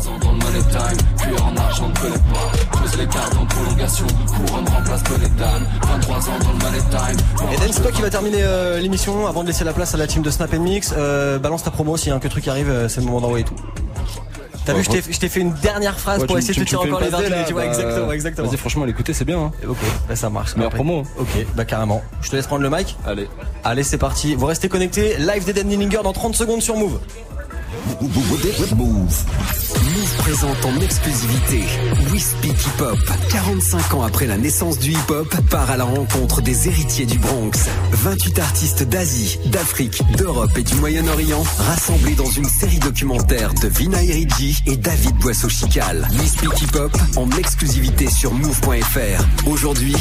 [2.89, 5.65] Pose les cartes en prolongation, couronne remplace bonnet d'âne.
[5.89, 7.51] 23 ans dans le money time.
[7.53, 10.07] Eden, c'est toi qui va terminer euh, l'émission avant de laisser la place à la
[10.07, 10.93] team de Snap Mix.
[10.97, 13.07] Euh, balance ta promo s'il y a un que truc qui arrive, euh, c'est le
[13.07, 13.55] moment d'envoyer tout.
[14.65, 16.53] T'as Ouais, vu, je t'ai- je t'ai fait une dernière phrase Ouais, pour tu- essayer
[16.53, 18.11] de te tirer encore les passe verres D, du nez, là, tu vois, bah, exactement,
[18.13, 18.47] exactement.
[18.47, 19.39] Vas-y, franchement, l'écouter, c'est bien.
[19.39, 19.51] Hein.
[19.67, 19.77] Ok,
[20.07, 20.55] bah ça marche.
[20.55, 21.03] Meilleure promo.
[21.19, 22.01] Ok, bah carrément.
[22.21, 22.95] Je te laisse prendre le mic.
[23.05, 23.27] Allez.
[23.65, 24.35] Allez, c'est parti.
[24.35, 25.17] Vous restez connectés.
[25.17, 26.99] Live d'Eden Dillinger dans 30 secondes sur Move.
[28.75, 29.25] Move.
[29.95, 31.63] Move présente en exclusivité
[32.11, 32.99] We Hip Hop.
[33.29, 37.17] 45 ans après la naissance du hip hop, part à la rencontre des héritiers du
[37.17, 37.51] Bronx.
[37.91, 44.03] 28 artistes d'Asie, d'Afrique, d'Europe et du Moyen-Orient rassemblés dans une série documentaire de Vina
[44.03, 46.07] Eridji et David Boisseau-Chical.
[46.19, 49.47] We Speak Hip Hop en exclusivité sur move.fr.
[49.47, 49.95] Aujourd'hui,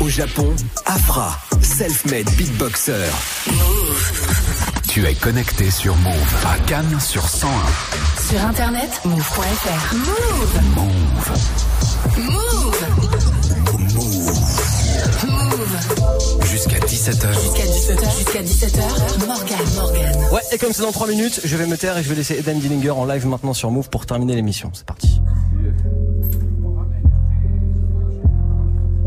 [0.00, 0.54] au Japon,
[0.86, 3.08] Afra, self-made beatboxer.
[4.98, 7.50] Tu es connecté sur Move à Cannes sur 101.
[8.20, 9.94] Sur internet, move.fr.
[9.94, 10.58] Move.
[12.16, 12.82] Move.
[15.28, 15.76] Move.
[16.50, 17.32] Jusqu'à 17h.
[17.32, 18.16] Jusqu'à 17h.
[18.16, 18.82] Jusqu'à 17h.
[19.28, 20.16] Morgan, Morgan.
[20.32, 22.36] Ouais, et comme c'est dans 3 minutes, je vais me taire et je vais laisser
[22.36, 24.72] Eden Dillinger en live maintenant sur Move pour terminer l'émission.
[24.74, 25.20] C'est parti.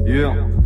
[0.06, 0.61] Yeah.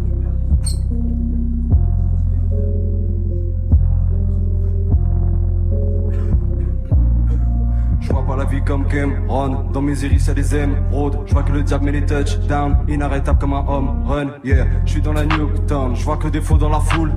[8.36, 9.66] La vie comme Cameron.
[9.72, 11.20] Dans mes iris, y'a des émeraudes.
[11.26, 12.78] Je vois que le diable met les touchdowns.
[12.88, 14.28] Inarrêtable comme un home run.
[14.44, 15.96] Yeah, je suis dans la Newtown.
[15.96, 17.12] Je vois que des faux dans la foule.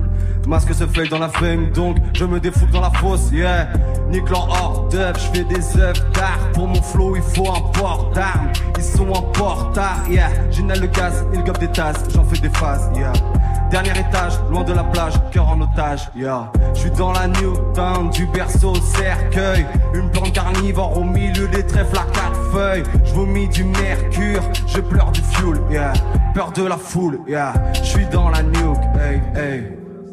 [0.47, 3.31] Masque se fait dans la fame, donc je me défoule dans la fosse.
[3.31, 3.67] Yeah,
[4.09, 4.89] nique leur hors.
[4.91, 6.39] Je fais des œuvres d'art.
[6.53, 8.49] Pour mon flow, il faut un port d'armes.
[8.77, 10.03] Ils sont en portard.
[10.09, 12.03] Yeah, j'inhale le gaz, ils gobent des tasses.
[12.13, 12.89] J'en fais des phases.
[12.95, 13.13] Yeah.
[13.69, 16.51] Dernier étage, loin de la plage, cœur en otage, yeah.
[16.73, 19.63] Je suis dans la Newtown, du berceau au cercueil.
[19.93, 22.83] Une plante carnivore au milieu des trèfles à quatre feuilles.
[23.05, 25.93] Je vomis du mercure, je pleure du fuel, yeah.
[26.33, 27.53] Peur de la foule, yeah.
[27.73, 29.63] Je suis dans la nuke, hey, hey.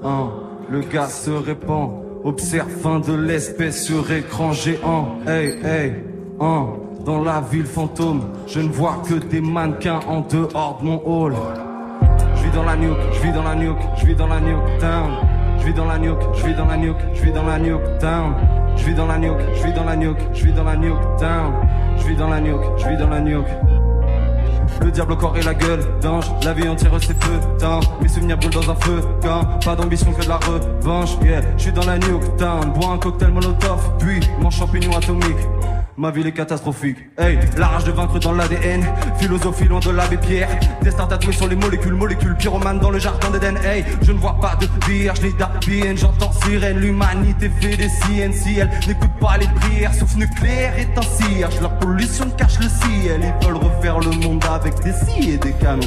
[0.05, 0.31] Hein.
[0.69, 1.93] Le gaz se répand,
[2.25, 5.95] observe fin de l'espèce sur écran géant, hey, hey.
[6.41, 6.67] Hein.
[7.07, 11.35] Dans la ville fantôme, je ne vois que des mannequins en dehors de mon hall.
[12.57, 15.11] Dans la nuke, je vis dans la nuke, je vis dans la nuke town.
[15.59, 17.99] Je vis dans la nuke, je vis dans la nuke, je vis dans la nuke
[18.01, 18.35] town.
[18.77, 21.17] Je vis dans la nuke, je vis dans la nuke, je vis dans la nuke
[21.19, 21.53] town.
[21.99, 23.47] Je vis dans la nuke, je vis dans la nuke.
[24.81, 28.09] Le diable au corps et la gueule d'ange La vie entière c'est peu temps Mes
[28.09, 31.73] souvenirs brûlent dans un feu quand Pas d'ambition que de la revanche Yeah, je suis
[31.73, 35.39] dans la nuke town Bois un cocktail molotov Puis mon champignon atomique
[35.99, 36.99] Ma ville est catastrophique.
[37.17, 38.85] Hey, la rage de vaincre dans l'ADN.
[39.19, 40.49] Philosophie loin de l'abbé Pierre.
[40.83, 42.37] Destin tatoué sur les molécules, molécules.
[42.37, 43.57] Pyromane dans le jardin d'Eden.
[43.65, 45.97] Hey, je ne vois pas de vierge ni d'ABN.
[45.97, 46.81] J'entends sirène.
[46.81, 48.59] L'humanité fait des CNC.
[48.59, 49.95] Elle n'écoute pas les prières.
[49.95, 51.59] Sauf nucléaire est un cierge.
[51.63, 53.35] Leur pollution cache le ciel.
[53.41, 55.81] Ils veulent refaire le monde avec des scies et des canons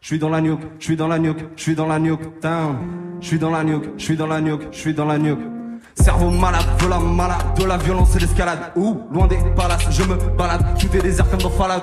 [0.00, 2.00] Je suis dans la nuke, je suis dans la nuke, je suis dans la
[2.40, 2.76] town.
[3.20, 5.63] Je suis dans la nuke, je suis dans la nuke, je suis dans la nuke.
[5.94, 8.58] Cerveau malade, de la malade, de la violence et l'escalade.
[8.76, 10.64] Ouh, loin des palaces, je me balade.
[10.78, 11.82] Tout est désert comme dans Fallout.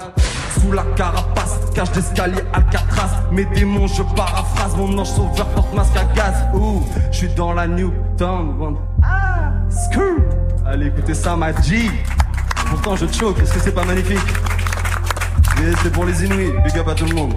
[0.60, 3.24] Sous la carapace, cache d'escalier Alcatraz.
[3.32, 4.76] Mes démons, je paraphrase.
[4.76, 6.36] Mon ange sauveur porte masque à gaz.
[6.54, 8.78] Ouh, je suis dans la Newtown.
[9.04, 10.22] Ah, screw.
[10.68, 11.90] Allez, écoutez ça, ma G.
[12.70, 13.40] Pourtant, je choke.
[13.40, 14.20] Est-ce que c'est pas magnifique?
[15.60, 16.52] Et c'est pour les Inuits.
[16.64, 17.34] Big up à tout le monde.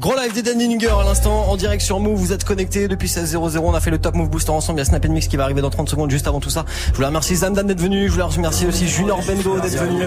[0.00, 2.18] Gros live d'Eden Dillinger à l'instant en direct sur Move.
[2.18, 3.58] Vous êtes connectés depuis 16.00.
[3.58, 4.78] On a fait le top Move Booster ensemble.
[4.78, 6.64] Il y a Snap Mix qui va arriver dans 30 secondes juste avant tout ça.
[6.88, 8.06] Je voulais remercier Zamdan d'être venu.
[8.06, 10.02] Je voulais remercier aussi Junior Bendo d'être venu.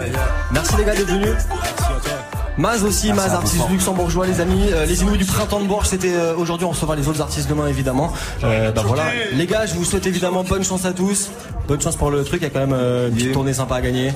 [0.51, 1.29] Merci les gars d'être venus.
[2.57, 4.65] Maz aussi, Maz, artiste luxembourgeois, les amis.
[4.71, 6.65] Euh, les Inuits du printemps de Bourges, c'était euh, aujourd'hui.
[6.65, 8.13] On recevra les autres artistes demain, évidemment.
[8.43, 9.03] Euh, bah voilà.
[9.33, 11.29] Les gars, je vous souhaite évidemment bonne chance à tous.
[11.67, 12.41] Bonne chance pour le truc.
[12.41, 14.11] Il y a quand même euh, une petite tournée sympa à gagner.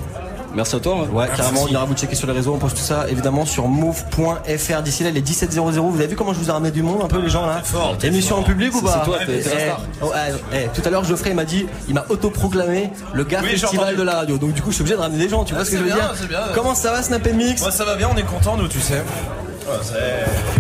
[0.58, 1.04] Merci à toi.
[1.14, 1.62] Ouais, carrément.
[1.64, 2.52] On ira vous checker sur les réseaux.
[2.52, 4.82] On poste tout ça évidemment sur move.fr.
[4.82, 5.70] D'ici là, il est 17.00.
[5.92, 7.62] Vous avez vu comment je vous ai ramené du monde un peu, les gens là
[8.02, 9.82] Émission en public ou pas C'est toi, t'es- Eh, star.
[10.02, 13.42] oh, eh, eh, Tout à l'heure, Geoffrey il m'a dit, il m'a autoproclamé le gars
[13.44, 14.40] Oui, festival de la radio.
[14.40, 15.44] Donc du coup, je suis obligé de ramener des gens.
[15.46, 16.40] Tu vois Ah, ce que je veux bien, dire c'est bien.
[16.56, 17.62] Comment ça va, Snap Mix?
[17.62, 19.04] Moi ça va bien, on est content nous, tu sais.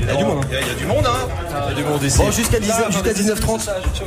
[0.01, 0.47] Il y a du monde, hein.
[0.49, 1.28] Il y a- du monde, hein.
[1.70, 2.18] Il y a du monde ici.
[2.18, 3.62] Bon, jusqu'à 10 jusqu'à 19h30.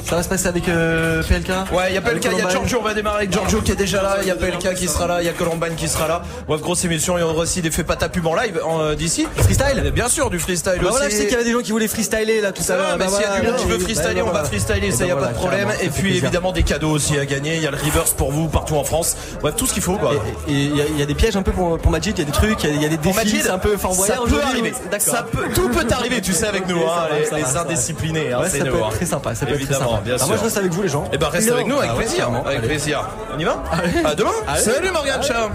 [0.05, 2.49] Ça va se passer avec euh, PLK Ouais, il y a PLK, il y a.
[2.49, 4.89] Giorgio, on va démarrer avec Giorgio qui est déjà là, il y a PLK qui
[4.89, 6.23] sera là, il y a Columbine qui sera là.
[6.47, 9.27] Bref, grosse émission, il y aura aussi des faits pas pub en live euh, d'ici.
[9.37, 10.91] Freestyle Bien sûr, du freestyle Bah aussi.
[10.91, 12.77] voilà, je sais qu'il y avait des gens qui voulaient freestyler là tout à Ça
[12.77, 12.97] l'heure.
[12.99, 14.99] mais Bah s'il y a du monde qui veut freestyler, bah on va freestyler, ça
[15.01, 15.69] bah y a pas de problème.
[15.83, 18.49] Et puis évidemment des cadeaux aussi à gagner, il y a le reverse pour vous
[18.49, 19.17] partout en France.
[19.41, 20.13] Bref, tout ce qu'il faut quoi.
[20.49, 22.63] Et il y, a- des pièges un peu pour, Majid, il y a des trucs,
[22.65, 24.73] il y a, des défis, c'est un peu ça peut arriver.
[24.91, 25.15] D'accord.
[25.15, 28.33] Ça peut, tout peut arriver, tu sais, avec nous, hein, va, les, va, indisciplinés.
[28.33, 30.03] hein, Ouais, c'est ça nous, peut être très sympa, ça peut être très Évidemment, sympa.
[30.05, 31.05] bien moi, je reste avec vous, les gens.
[31.13, 33.01] Et ben reste avec nous avec Ah plaisir, avec.
[33.35, 34.05] On y va Allez.
[34.05, 34.31] À demain.
[34.49, 34.63] Allez.
[34.63, 35.51] Salut Morgane, ciao.